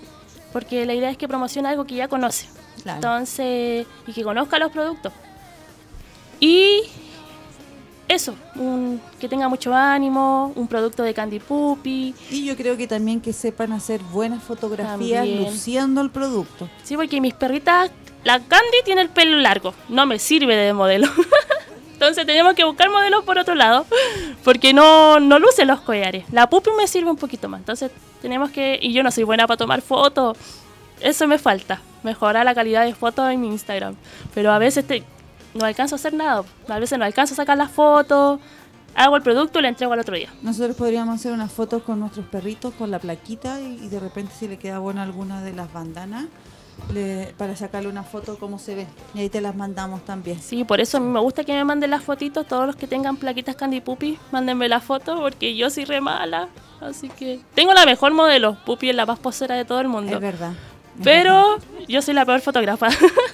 [0.53, 2.47] Porque la idea es que promocione algo que ya conoce.
[2.83, 2.97] Claro.
[2.97, 5.13] Entonces, y que conozca los productos.
[6.41, 6.83] Y
[8.09, 12.15] eso, un- que tenga mucho ánimo, un producto de Candy Puppy.
[12.31, 15.45] Y yo creo que también que sepan hacer buenas fotografías También.
[15.45, 16.69] luciendo el producto.
[16.83, 17.91] Sí, porque mis perritas,
[18.25, 21.09] la Candy tiene el pelo largo, no me sirve de modelo.
[21.93, 23.87] Entonces tenemos que buscar modelos por otro lado,
[24.43, 26.25] porque no, no luce los collares.
[26.33, 27.61] La Puppy me sirve un poquito más.
[27.61, 30.37] Entonces tenemos que, y yo no soy buena para tomar fotos,
[31.01, 33.95] eso me falta, mejorar la calidad de fotos en mi Instagram.
[34.35, 35.05] Pero a veces te-
[35.55, 38.41] no alcanzo a hacer nada, a veces no alcanzo a sacar las fotos,
[38.95, 40.29] hago el producto y lo entrego al otro día.
[40.43, 44.33] Nosotros podríamos hacer unas fotos con nuestros perritos con la plaquita y, y de repente
[44.39, 46.25] si le queda buena alguna de las bandanas
[46.93, 48.87] le- para sacarle una foto como se ve.
[49.15, 50.41] Y ahí te las mandamos también.
[50.41, 52.87] Sí, por eso a mí me gusta que me manden las fotitos, todos los que
[52.87, 56.49] tengan plaquitas Candy Puppy, mándenme la foto porque yo soy re mala.
[56.81, 60.15] Así que tengo la mejor modelo, Puppy es la más posera de todo el mundo.
[60.15, 60.53] Es verdad.
[61.03, 62.89] Pero yo soy la peor fotógrafa.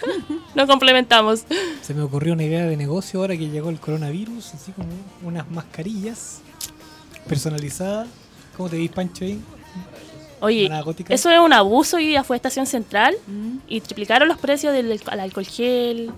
[0.54, 1.44] no complementamos.
[1.82, 4.88] Se me ocurrió una idea de negocio ahora que llegó el coronavirus, así como
[5.22, 6.40] unas mascarillas
[7.26, 8.08] personalizadas.
[8.56, 9.40] ¿Cómo te vis, Pancho, ahí?
[10.40, 10.70] Oye,
[11.08, 11.96] eso es un abuso.
[11.96, 13.58] Hoy día fue a Estación Central Mm.
[13.68, 16.12] y triplicaron los precios del alco- alcohol gel,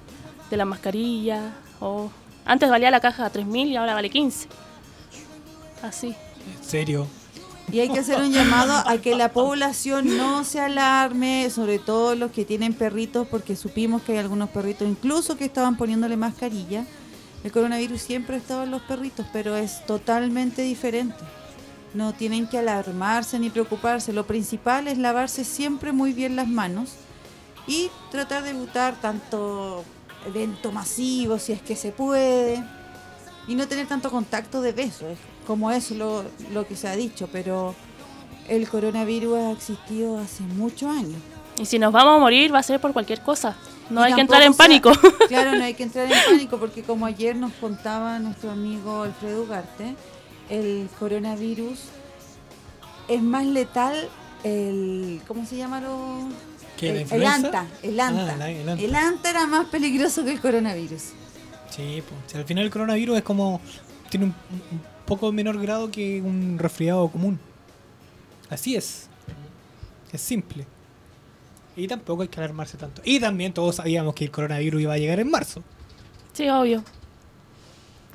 [0.51, 1.55] de la mascarilla.
[1.81, 2.11] Oh.
[2.45, 4.49] Antes valía la caja 3.000 y ahora vale 15.
[5.83, 6.09] Así.
[6.09, 7.07] En serio.
[7.73, 12.15] Y hay que hacer un llamado a que la población no se alarme, sobre todo
[12.15, 16.85] los que tienen perritos, porque supimos que hay algunos perritos incluso que estaban poniéndole mascarilla.
[17.45, 21.17] El coronavirus siempre ha estado en los perritos, pero es totalmente diferente.
[21.95, 24.13] No tienen que alarmarse ni preocuparse.
[24.13, 26.91] Lo principal es lavarse siempre muy bien las manos
[27.67, 29.85] y tratar de evitar tanto
[30.27, 32.63] evento masivo, si es que se puede,
[33.49, 36.97] y no tener tanto contacto de besos, es como es lo, lo que se ha
[36.97, 37.75] dicho, pero
[38.49, 41.21] el coronavirus ha existido hace muchos años.
[41.59, 43.57] Y si nos vamos a morir va a ser por cualquier cosa.
[43.91, 44.93] No Y hay que entrar en sea- pánico.
[45.29, 49.43] Claro, no hay que entrar en pánico porque como ayer nos contaba nuestro amigo Alfredo
[49.43, 49.95] Ugarte,
[50.49, 51.79] el coronavirus
[53.09, 54.09] es más letal
[54.45, 56.29] el ¿cómo se llama lo?
[56.77, 57.35] ¿Qué, la el, el influenza?
[57.35, 58.33] anta, el anta.
[58.33, 58.85] Ah, la- el anta.
[58.85, 61.03] El anta era más peligroso que el coronavirus.
[61.71, 62.21] Sí, pues.
[62.27, 63.61] si al final el coronavirus es como.
[64.09, 64.35] Tiene un,
[64.73, 67.41] un poco menor grado que un resfriado común.
[68.49, 69.09] Así es.
[70.13, 70.65] Es simple.
[71.75, 73.03] Y tampoco hay que alarmarse tanto.
[73.05, 75.65] Y también todos sabíamos que el coronavirus iba a llegar en marzo.
[76.33, 76.85] Sí, obvio.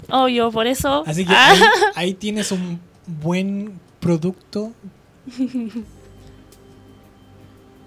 [0.09, 1.03] Obvio, por eso.
[1.05, 1.59] Así que Ah, ahí,
[1.95, 2.79] ahí tienes un
[3.21, 4.71] buen producto.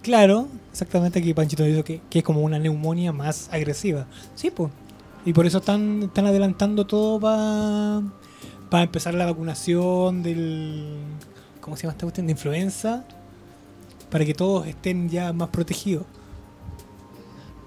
[0.03, 4.07] Claro, exactamente aquí Panchito dijo que, que es como una neumonía más agresiva.
[4.35, 4.71] Sí, pues.
[5.25, 8.03] Y por eso están, están adelantando todo para
[8.71, 10.99] empezar la vacunación del...
[11.61, 12.27] ¿Cómo se llama esta cuestión?
[12.27, 13.05] De influenza.
[14.11, 16.05] Para que todos estén ya más protegidos.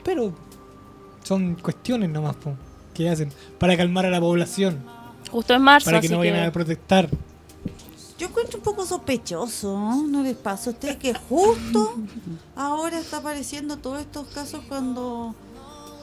[0.03, 0.33] Pero
[1.23, 2.53] son cuestiones nomás, po,
[2.93, 4.79] que hacen para calmar a la población.
[5.29, 7.09] Justo en marzo, Para que así no vayan que- a protestar.
[8.17, 10.03] Yo encuentro un poco sospechoso, ¿no?
[10.07, 11.95] ¿No les pasa a ustedes que justo
[12.55, 15.33] ahora está apareciendo todos estos casos cuando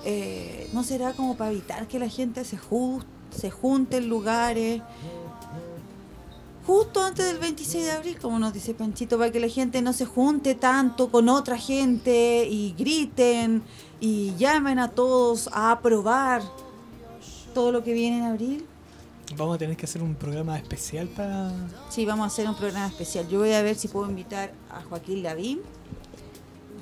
[0.05, 4.83] eh, no será como para evitar que la gente se, ju- se junte en lugares?
[6.67, 9.95] Justo antes del 26 de abril, como nos dice Panchito, para que la gente no
[9.95, 13.63] se junte tanto con otra gente y griten
[14.01, 16.43] y llamen a todos a aprobar
[17.55, 18.67] todo lo que viene en abril.
[19.37, 21.51] Vamos a tener que hacer un programa especial para.
[21.89, 23.27] Sí, vamos a hacer un programa especial.
[23.29, 25.61] Yo voy a ver si puedo invitar a Joaquín Lavín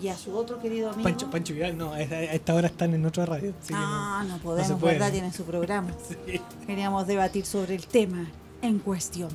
[0.03, 1.03] y a su otro querido amigo.
[1.03, 3.53] Pancho, Pancho Vidal, no, a esta, hora están en otra radio.
[3.73, 4.95] ah, no, podemos, se puede.
[4.95, 5.13] ¿verdad?
[5.13, 5.91] Tienen su programa.
[6.27, 6.41] Sí.
[6.67, 8.27] Queríamos debatir sobre el tema
[8.63, 9.29] en cuestión.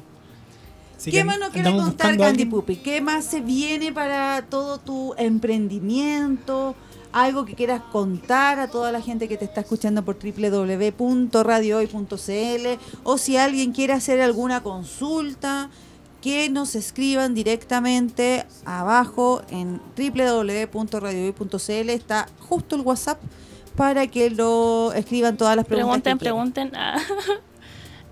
[1.09, 2.75] ¿Qué más nos quiere contar Candy Puppy?
[2.77, 6.75] ¿Qué más se viene para todo tu emprendimiento?
[7.11, 12.67] Algo que quieras contar a toda la gente que te está escuchando por www.radiohoy.cl
[13.03, 15.71] o si alguien quiere hacer alguna consulta,
[16.21, 21.89] que nos escriban directamente abajo en www.radiohoy.cl.
[21.89, 23.19] Está justo el WhatsApp
[23.75, 26.17] para que lo escriban todas las preguntas.
[26.17, 26.71] Pregunten, que pregunten.
[26.75, 26.99] Ah.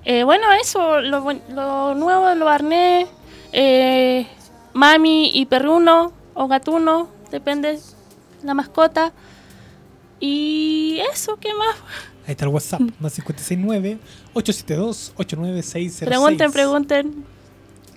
[0.06, 1.20] Eh, bueno, eso, lo,
[1.50, 3.06] lo nuevo de los arnés,
[3.52, 4.26] eh,
[4.74, 7.78] mami y perruno o gatuno, depende
[8.42, 9.12] la mascota.
[10.22, 11.76] Y eso, ¿qué más?
[12.26, 16.06] Ahí está el WhatsApp, más 569-872-89606.
[16.06, 17.26] Pregunten, pregunten.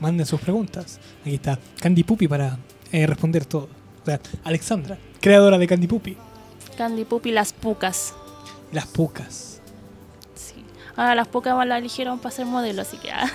[0.02, 0.98] Manden sus preguntas.
[1.20, 2.58] Aquí está Candy Puppy para
[2.90, 3.68] eh, responder todo.
[4.02, 6.16] O sea, Alexandra, creadora de Candy Puppy.
[6.76, 8.12] Candy Puppy, las pucas.
[8.72, 9.60] Las pucas.
[10.34, 10.64] Sí.
[10.96, 13.12] Ahora las pucas la eligieron para ser modelo, así que...
[13.12, 13.30] ah.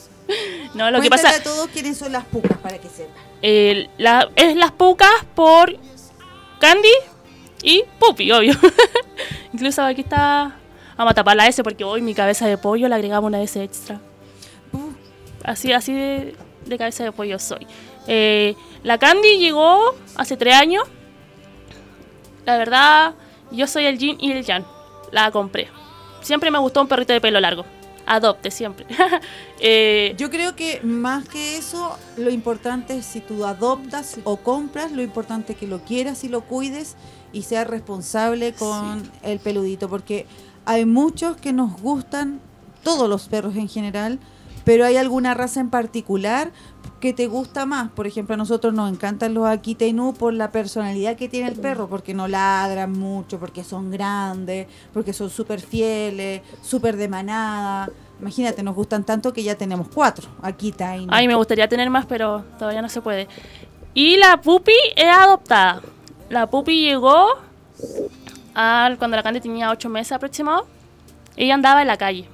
[0.74, 1.28] no, lo que pasa...
[1.28, 3.14] a todos quiénes son las pucas para que sepan.
[3.42, 5.76] Eh, la- es las pucas por
[6.58, 6.88] Candy
[7.62, 8.54] y Puppy, obvio.
[9.52, 10.56] Incluso aquí está.
[10.96, 13.62] Vamos a tapar la S porque hoy mi cabeza de pollo le agregamos una S
[13.62, 14.00] extra.
[15.44, 17.66] Así, así de, de cabeza de pollo soy.
[18.06, 20.84] Eh, la Candy llegó hace tres años.
[22.44, 23.14] La verdad,
[23.50, 24.64] yo soy el Jin y el Jan.
[25.12, 25.68] La compré.
[26.22, 27.64] Siempre me gustó un perrito de pelo largo.
[28.06, 28.86] Adopte, siempre.
[29.60, 34.92] Eh, Yo creo que más que eso, lo importante es si tú adoptas o compras,
[34.92, 36.94] lo importante es que lo quieras y lo cuides
[37.32, 40.26] y seas responsable con el peludito, porque
[40.64, 42.40] hay muchos que nos gustan,
[42.84, 44.20] todos los perros en general,
[44.68, 46.50] pero hay alguna raza en particular
[47.00, 47.90] que te gusta más.
[47.90, 51.54] Por ejemplo, a nosotros nos encantan los Akita Inu por la personalidad que tiene el
[51.58, 57.88] perro, porque no ladran mucho, porque son grandes, porque son súper fieles, súper de manada.
[58.20, 60.28] Imagínate, nos gustan tanto que ya tenemos cuatro.
[60.42, 61.08] Akita Inu.
[61.10, 63.26] Ay, me gustaría tener más, pero todavía no se puede.
[63.94, 65.80] Y la pupi es adoptada.
[66.28, 67.26] La pupi llegó
[68.52, 70.66] al, cuando la Candy tenía 8 meses aproximado.
[71.36, 72.28] Ella andaba en la calle.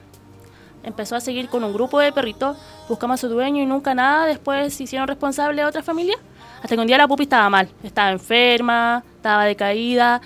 [0.84, 2.56] Empezó a seguir con un grupo de perritos,
[2.88, 4.26] buscamos a su dueño y nunca nada.
[4.26, 6.16] Después se hicieron responsables de otra familia.
[6.62, 7.68] Hasta que un día la pupi estaba mal.
[7.82, 10.20] Estaba enferma, estaba decaída.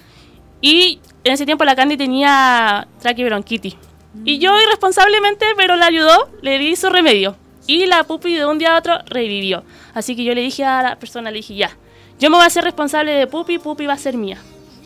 [0.61, 3.77] Y en ese tiempo la Candy tenía traqueobronquitis.
[4.25, 7.37] Y yo irresponsablemente, pero la ayudó, le di su remedio.
[7.67, 9.63] Y la pupi de un día a otro revivió.
[9.95, 11.71] Así que yo le dije a la persona, le dije, ya,
[12.19, 14.39] yo me voy a hacer responsable de pupi, pupi va a ser mía.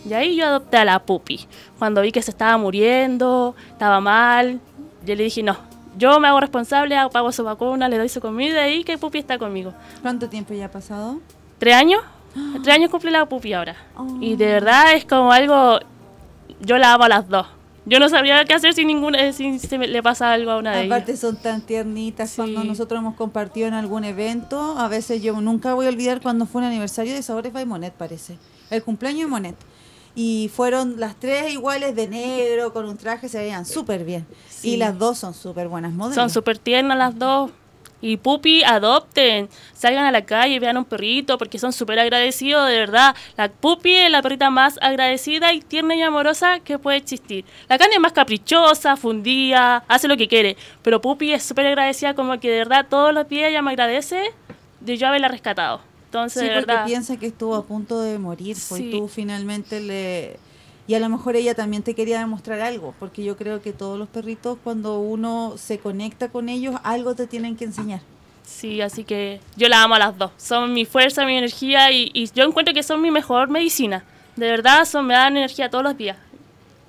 [0.08, 1.46] Y ahí yo adopté a la pupi.
[1.78, 4.61] Cuando vi que se estaba muriendo, estaba mal,
[5.05, 5.57] yo le dije, no,
[5.99, 9.38] yo me hago responsable, pago su vacuna, le doy su comida y que pupi está
[9.38, 9.73] conmigo.
[10.03, 11.19] ¿Cuánto tiempo ya ha pasado?
[11.59, 12.01] ¿Tres años?
[12.62, 13.77] Tres años cumple la pupi ahora.
[14.21, 15.79] Y de verdad es como algo,
[16.61, 17.47] yo la amo a las dos.
[17.85, 20.71] Yo no sabría qué hacer si ninguna, si se me- le pasa algo a una
[20.71, 20.93] de ellas.
[20.97, 22.37] Aparte son tan tiernitas Sí.
[22.37, 24.79] cuando nosotros hemos compartido en algún evento.
[24.79, 27.93] A veces yo nunca voy a olvidar cuando fue un aniversario de Sabores by Monet,
[27.93, 28.38] parece.
[28.71, 29.57] El cumpleaños de Monet.
[30.14, 34.27] Y fueron las tres iguales de negro, con un traje, se veían súper bien.
[34.48, 34.72] Sí.
[34.72, 36.14] Y las dos son súper buenas modelos.
[36.14, 37.51] Son súper tiernas las dos.
[38.05, 42.77] Y pupi, adopten, salgan a la calle, vean un perrito, porque son súper agradecidos, de
[42.77, 43.14] verdad.
[43.37, 47.44] La pupi es la perrita más agradecida y tierna y amorosa que puede existir.
[47.68, 50.57] La Candy es más caprichosa, fundida, hace lo que quiere.
[50.83, 54.33] Pero pupi es súper agradecida, como que de verdad todos los días ella me agradece
[54.81, 55.91] de yo haberla rescatado.
[56.12, 56.85] Entonces, Sí, de porque verdad.
[56.85, 58.90] piensa que estuvo a punto de morir, pues y Sí.
[58.90, 60.37] tú finalmente le...
[60.87, 63.98] Y a lo mejor ella también te quería demostrar algo, porque yo creo que todos
[63.98, 68.01] los perritos, cuando uno se conecta con ellos, algo te tienen que enseñar.
[68.44, 70.33] Sí, así que yo la amo a las dos.
[70.37, 74.05] Son mi fuerza, mi energía y, y yo encuentro que son mi mejor medicina.
[74.37, 76.18] De verdad, son, me dan energía todos los días.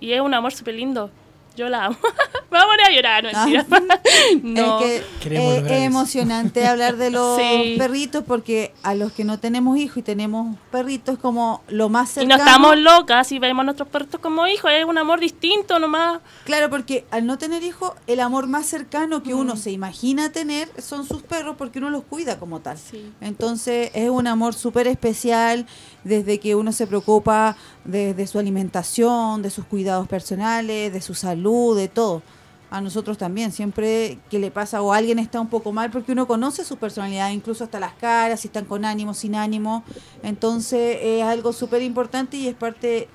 [0.02, 1.10] Y es un amor súper lindo.
[1.56, 1.98] Yo la amo.
[2.52, 3.46] me voy a poner a llorar, no Ah.
[4.44, 4.80] no.
[4.80, 5.74] Es que eh, es eso.
[5.74, 7.76] emocionante hablar de los Sí.
[7.78, 12.14] perritos porque a los que no tenemos hijos y tenemos perritos como lo más y
[12.22, 12.38] cercano.
[12.38, 14.72] no estamos locas y vemos a nuestros perritos como hijos.
[14.72, 16.20] Es un amor distinto nomás.
[16.46, 19.40] Claro, porque al no tener hijos, el amor más cercano que Mm.
[19.40, 22.78] uno se imagina tener son sus perros porque uno los cuida como tal.
[22.78, 23.12] Sí.
[23.22, 25.66] Entonces es un amor súper especial
[26.04, 31.14] desde que uno se preocupa de, de su alimentación, de sus cuidados personales, de su
[31.14, 32.22] salud, de todo.
[32.70, 36.26] A nosotros también, siempre que le pasa o alguien está un poco mal, porque uno
[36.26, 39.84] conoce su personalidad, incluso hasta las caras, si están con ánimo, sin ánimo.
[40.24, 43.08] Entonces es algo súper importante y es parte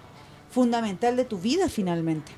[0.50, 2.30] fundamental de tu vida finalmente.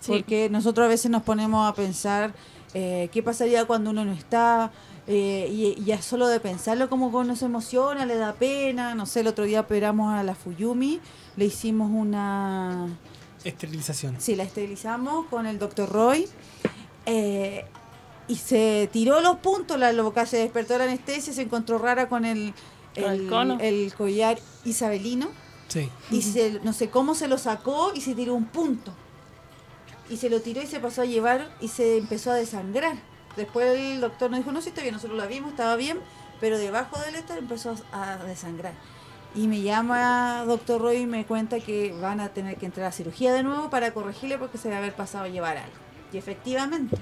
[0.00, 0.12] Sí.
[0.12, 2.34] Porque nosotros a veces nos ponemos a pensar
[2.74, 4.72] eh, qué pasaría cuando uno no está,
[5.06, 8.94] eh, y, y ya solo de pensarlo como que uno se emociona, le da pena.
[8.94, 11.00] No sé, el otro día operamos a la Fuyumi,
[11.36, 12.88] le hicimos una...
[13.44, 14.16] Esterilización.
[14.18, 16.26] Sí, la esterilizamos con el doctor Roy.
[17.06, 17.64] eh,
[18.26, 22.24] y se tiró los puntos, la loca se despertó la anestesia, se encontró rara con
[22.24, 22.54] el,
[22.94, 25.28] el collar isabelino
[25.68, 25.90] Sí.
[26.10, 28.92] y se, no sé cómo se lo sacó y se tiró un punto.
[30.08, 32.96] Y se lo tiró y se pasó a llevar y se empezó a desangrar.
[33.36, 35.98] Después el doctor nos dijo, no, si está bien, nosotros la vimos, estaba bien,
[36.40, 38.72] pero debajo del éter empezó a desangrar.
[39.34, 42.92] Y me llama doctor Roy y me cuenta que van a tener que entrar a
[42.92, 45.74] cirugía de nuevo para corregirle porque se debe haber pasado a llevar algo.
[46.12, 46.96] Y efectivamente,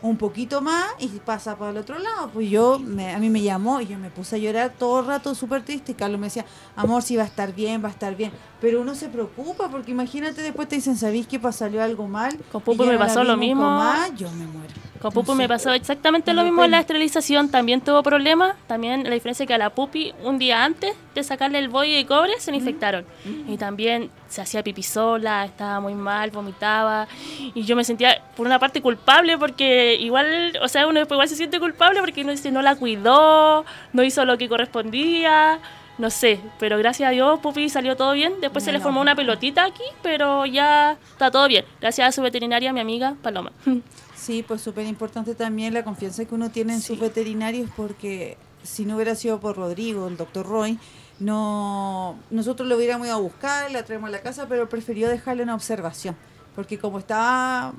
[0.00, 2.30] un poquito más y pasa para el otro lado.
[2.30, 5.06] Pues yo, me- a mí me llamó y yo me puse a llorar todo el
[5.06, 5.92] rato súper triste.
[5.92, 8.32] Y Carlos me decía, amor, si va a estar bien, va a estar bien.
[8.62, 12.38] Pero uno se preocupa porque imagínate después te dicen, ¿sabéis que salió algo mal?
[12.50, 13.62] Con ya me pasó lo mismo.
[13.76, 14.72] más, yo me muero.
[15.04, 17.50] Con Pupu No me pasó exactamente Me lo mismo en la esterilización.
[17.50, 18.56] También tuvo problemas.
[18.66, 21.92] También la diferencia es que a la Pupi, un día antes de sacarle el boy
[21.92, 23.04] de cobre, se le infectaron.
[23.46, 27.06] Y también se hacía pipí sola, estaba muy mal, vomitaba.
[27.54, 31.28] Y yo me sentía, por una parte, culpable porque igual, o sea, uno después igual
[31.28, 35.60] se siente culpable porque uno dice, no la cuidó, no hizo lo que correspondía.
[35.98, 38.40] No sé, pero gracias a Dios Pupi salió todo bien.
[38.40, 41.66] Después se le formó una pelotita aquí, pero ya está todo bien.
[41.82, 43.52] Gracias a su veterinaria, mi amiga Paloma.
[44.24, 46.86] Sí, pues súper importante también la confianza que uno tiene en Sí.
[46.88, 50.78] sus veterinarios porque si no hubiera sido por Rodrigo, el doctor Roy,
[51.20, 55.42] no nosotros lo hubiéramos ido a buscar, la traemos a la casa, pero prefirió dejarle
[55.42, 56.16] una observación,
[56.54, 57.74] porque como estaba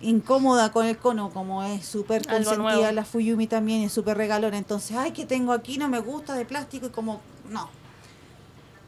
[0.00, 4.96] incómoda con el cono, como es súper consentida la Fuyumi también, es súper regalona, entonces,
[4.96, 7.20] ay, que tengo aquí, no me gusta de plástico, y como,
[7.50, 7.70] no.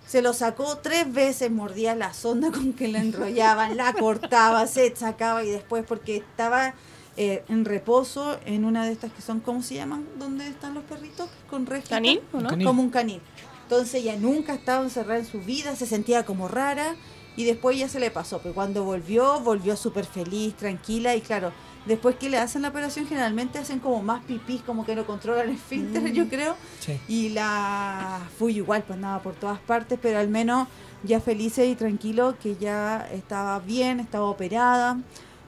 [0.06, 4.94] Se lo sacó tres veces, mordía la sonda con que la enrollaban, la cortaba, se
[4.94, 6.74] sacaba y después porque estaba
[7.16, 10.06] eh, en reposo en una de estas que son, ¿cómo se llaman?
[10.18, 11.28] ¿Dónde están los perritos?
[11.48, 11.96] Con rejita.
[11.96, 12.48] ¿Canil o no?
[12.50, 12.66] Canil.
[12.66, 13.20] Como un canil.
[13.62, 16.94] Entonces ella nunca estaba encerrada en su vida, se sentía como rara
[17.36, 18.40] y después ya se le pasó.
[18.42, 21.52] Pero cuando volvió, volvió súper feliz, tranquila y claro,
[21.86, 25.48] Después que le hacen la operación, generalmente hacen como más pipís, como que no controlan
[25.48, 26.06] el esfínter, Mm.
[26.14, 26.56] yo creo.
[26.80, 26.98] Sí.
[27.06, 30.66] Y la fui igual, pues andaba por todas partes, pero al menos
[31.04, 34.98] ya feliz y tranquilo que ya estaba bien, estaba operada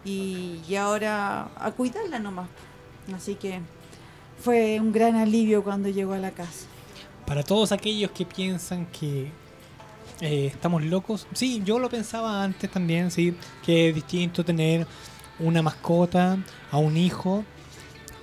[0.08, 2.48] y, ahora a cuidarla nomás.
[3.14, 3.60] Así que
[4.42, 6.66] fue un gran alivio cuando llegó a la casa.
[7.26, 9.30] Para todos aquellos que piensan que
[10.20, 13.34] eh, estamos locos, sí, yo lo pensaba antes también, sí,
[13.64, 14.86] que es distinto tener
[15.38, 16.38] una mascota
[16.70, 17.44] a un hijo,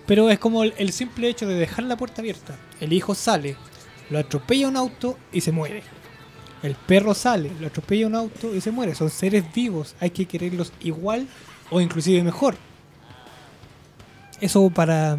[0.06, 2.56] pero es como el, el simple hecho de dejar la puerta abierta.
[2.80, 3.56] El hijo sale,
[4.10, 5.84] lo atropella un auto y se muere.
[6.64, 8.96] El perro sale, lo atropella un auto y se muere.
[8.96, 11.28] Son seres vivos, hay que quererlos igual
[11.70, 12.56] o inclusive mejor.
[14.42, 15.18] Eso para,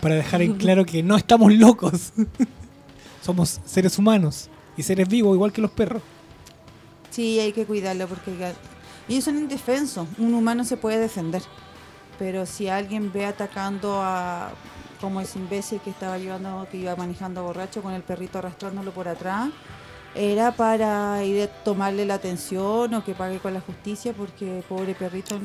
[0.00, 2.12] para dejar en claro que no estamos locos.
[3.22, 6.02] Somos seres humanos y seres vivos igual que los perros.
[7.10, 8.32] Sí, hay que cuidarlo porque
[9.08, 10.06] ellos son indefensos.
[10.18, 11.42] Un humano se puede defender.
[12.18, 14.52] Pero si alguien ve atacando a
[15.00, 19.08] como ese imbécil que estaba llevando, que iba manejando borracho con el perrito arrastrándolo por
[19.08, 19.50] atrás,
[20.16, 24.94] era para ir a tomarle la atención o que pague con la justicia porque pobre
[24.94, 25.38] perrito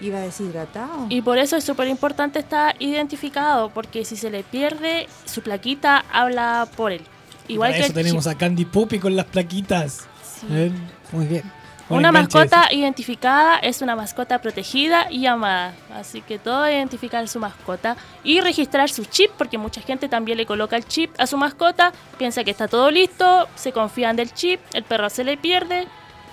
[0.00, 1.06] iba deshidratado.
[1.08, 6.04] Y por eso es súper importante estar identificado, porque si se le pierde, su plaquita
[6.12, 7.02] habla por él.
[7.48, 10.06] Igual Para que eso tenemos a Candy Puppy con las plaquitas.
[10.40, 10.46] Sí.
[10.50, 10.74] ¿Ven?
[11.12, 11.44] Muy bien.
[11.88, 15.72] Una mascota identificada es una mascota protegida y amada.
[15.94, 20.46] Así que todo identificar su mascota y registrar su chip, porque mucha gente también le
[20.46, 24.60] coloca el chip a su mascota, piensa que está todo listo, se confían del chip,
[24.72, 25.86] el perro se le pierde,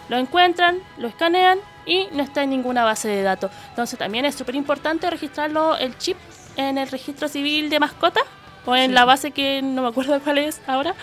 [0.09, 3.51] lo encuentran, lo escanean y no está en ninguna base de datos.
[3.69, 6.17] Entonces también es súper importante registrarlo el chip
[6.57, 8.21] en el registro civil de mascota
[8.65, 8.93] o en Sí.
[8.93, 10.95] la base que no me acuerdo cuál es ahora,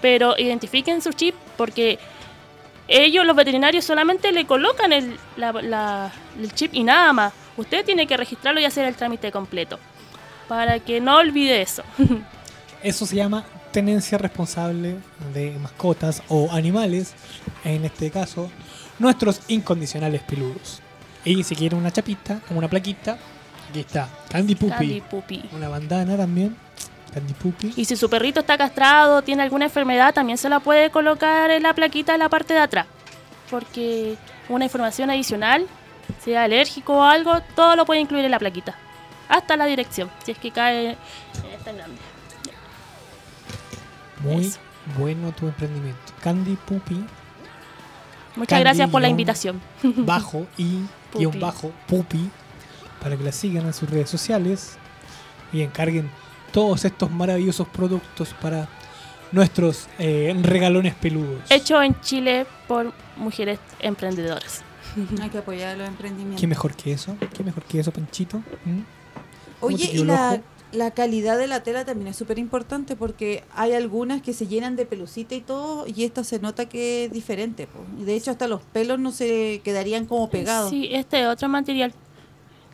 [0.00, 2.00] pero identifiquen su chip porque
[2.88, 7.32] ellos, los veterinarios, solamente le colocan el, la- la- el chip y nada más.
[7.56, 9.78] Usted tiene que registrarlo y hacer el trámite completo.
[10.48, 11.82] Para que no olvide eso.
[12.82, 14.96] Eso se llama tenencia responsable
[15.32, 17.14] de mascotas o animales,
[17.64, 18.50] en este caso,
[18.98, 20.80] nuestros incondicionales peludos.
[21.24, 23.16] Y si quieren una chapita, una plaquita,
[23.70, 24.70] aquí está, Candy Puppy.
[24.74, 25.44] Candy Puppy.
[25.52, 26.56] Una bandana también,
[27.12, 27.72] Candy Puppy.
[27.76, 31.62] Y si su perrito está castrado, tiene alguna enfermedad, también se la puede colocar en
[31.62, 32.86] la plaquita en la parte de atrás.
[33.50, 34.16] Porque
[34.48, 35.66] una información adicional,
[36.24, 38.76] sea alérgico o algo, todo lo puede incluir en la plaquita.
[39.28, 40.96] Hasta la dirección, si es que cae en
[41.56, 41.96] esta grande.
[44.20, 44.58] Muy Eso.
[44.98, 46.00] bueno tu emprendimiento.
[46.22, 47.04] Candy Puppy,
[48.36, 49.60] Muchas Candy gracias por la invitación.
[49.82, 50.80] bajo y
[51.14, 51.38] guion Puppy.
[51.38, 52.30] bajo Puppy,
[53.02, 54.76] para que la sigan en sus redes sociales
[55.52, 56.10] y encarguen
[56.52, 58.68] todos estos maravillosos productos para
[59.32, 61.40] nuestros eh, regalones peludos.
[61.50, 64.62] Hecho en Chile por mujeres emprendedoras.
[65.22, 66.40] Hay que apoyar los emprendimientos.
[66.40, 67.16] ¿Qué mejor que eso?
[67.34, 68.38] ¿Qué mejor que eso, Panchito?
[68.38, 68.80] ¿Mm?
[69.60, 70.42] ¿Cómo Oye, y la,
[70.72, 74.76] la calidad de la tela también es súper importante porque hay algunas que se llenan
[74.76, 77.66] de pelucita y todo, y esta se nota que es diferente.
[77.66, 77.84] po.
[77.98, 80.70] Y de hecho, hasta los pelos no se quedarían como pegados.
[80.70, 81.94] Sí, este es otro material.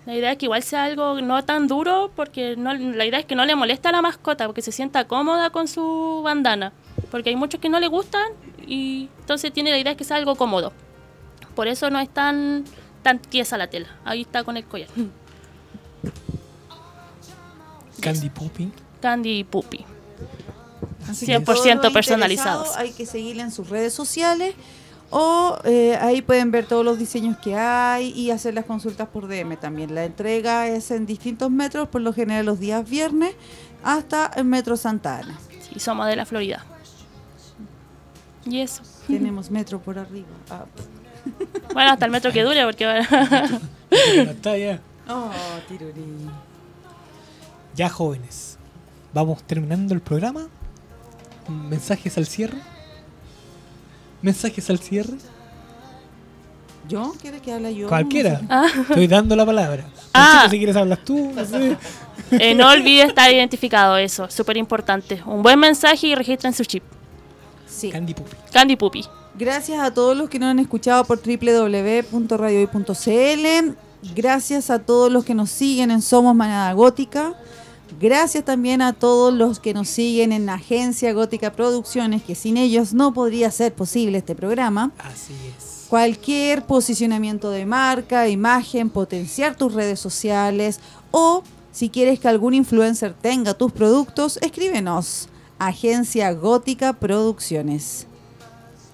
[0.08, 3.26] La idea es que igual sea algo no tan duro, porque no, la idea es
[3.26, 6.72] que no le moleste a la mascota, porque se sienta cómoda con su bandana.
[7.10, 8.32] Porque hay muchos que no le gustan
[8.66, 10.72] y entonces tiene la idea es que sea algo cómodo.
[11.54, 12.64] Por eso no es tan,
[13.02, 13.88] tan tiesa la tela.
[14.06, 14.88] Ahí está con el collar.
[18.00, 18.72] Candy Puppy.
[19.02, 19.84] Candy Puppy.
[21.06, 22.74] Así 100% todos los personalizados.
[22.78, 24.54] Hay que seguirla en sus redes sociales
[25.10, 29.26] o eh, ahí pueden ver todos los diseños que hay y hacer las consultas por
[29.28, 29.94] DM también.
[29.94, 33.34] La entrega es en distintos metros, por lo general los días viernes,
[33.82, 35.38] hasta el metro Santa Ana.
[35.72, 36.64] Sí, somos de la Florida.
[38.44, 38.82] Y eso.
[39.06, 40.28] Tenemos metro por arriba.
[40.50, 40.64] Ah.
[41.74, 43.60] Bueno, hasta el metro que dure, porque ahora-
[44.56, 44.80] ya.
[45.10, 45.30] Oh,
[45.68, 46.04] tirurí.
[47.74, 48.58] Ya, jóvenes.
[49.14, 50.48] Vamos terminando el programa.
[51.48, 52.58] Mensajes al cierre.
[54.22, 55.14] Mensajes al cierre.
[56.88, 57.14] ¿Yo?
[57.20, 57.88] ¿Quieres que hable yo?
[57.88, 58.40] Cualquiera.
[58.48, 58.66] Ah.
[58.80, 59.84] Estoy dando la palabra.
[60.14, 60.46] Ah.
[60.50, 61.32] Si quieres hablas tú.
[61.34, 61.76] no sé.
[62.30, 65.22] Eh, no olvide estar identificado, eso, súper importante.
[65.24, 66.82] Un buen mensaje y registren su chip.
[67.66, 67.90] Sí.
[67.90, 68.36] Candy Puppy.
[68.52, 69.04] Candy Puppy.
[69.38, 73.76] Gracias a todos los que nos han escuchado por www.radiohoy.cl.
[74.14, 77.34] Gracias a todos los que nos siguen en Somos Manada Gótica.
[78.00, 82.94] Gracias también a todos los que nos siguen en Agencia Gótica Producciones, que sin ellos
[82.94, 84.92] no podría ser posible este programa.
[84.98, 85.86] Así es.
[85.88, 90.80] Cualquier posicionamiento de marca, imagen, potenciar tus redes sociales
[91.10, 95.28] o si quieres que algún influencer tenga tus productos, escríbenos.
[95.58, 98.06] Agencia Gótica Producciones.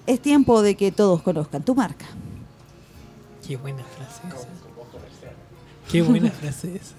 [0.07, 2.05] Es tiempo de que todos conozcan tu marca.
[3.45, 4.47] Qué buena frase.
[5.91, 6.95] Qué buena frase esa.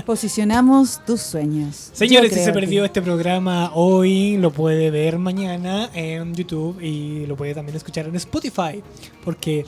[0.06, 1.90] Posicionamos tus sueños.
[1.92, 7.26] Señores, si se perdió que- este programa hoy, lo puede ver mañana en YouTube y
[7.26, 8.82] lo puede también escuchar en Spotify.
[9.24, 9.64] Porque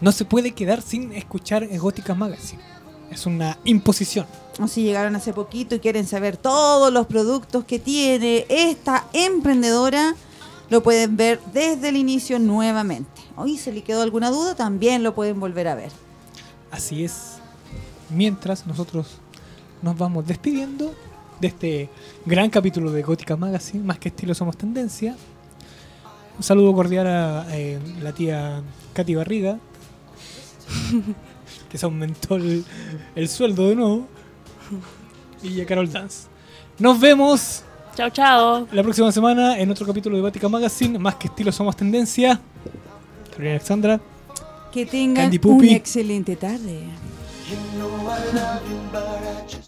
[0.00, 2.62] no se puede quedar sin escuchar Gótica Magazine.
[3.10, 4.26] Es una imposición.
[4.60, 10.14] O si llegaron hace poquito y quieren saber todos los productos que tiene esta emprendedora,
[10.70, 13.10] lo pueden ver desde el inicio nuevamente.
[13.36, 15.90] Hoy se le quedó alguna duda, también lo pueden volver a ver.
[16.70, 17.33] Así es.
[18.14, 19.18] Mientras nosotros
[19.82, 20.94] nos vamos despidiendo
[21.40, 21.90] de este
[22.24, 25.16] gran capítulo de Gótica Magazine, más que estilo somos tendencia.
[26.36, 28.62] Un saludo cordial a eh, la tía
[28.92, 29.58] Katy Barriga,
[31.68, 32.64] que se aumentó el,
[33.16, 34.06] el sueldo de nuevo,
[35.42, 36.28] y a Carol Dance.
[36.78, 37.64] Nos vemos
[37.96, 38.68] Chao, chao.
[38.72, 42.40] la próxima semana en otro capítulo de Gótica Magazine, más que estilo somos tendencia.
[43.30, 44.00] Carolina Alexandra.
[44.72, 46.84] Que tengan una excelente tarde.
[47.46, 49.62] You know I love you, but I just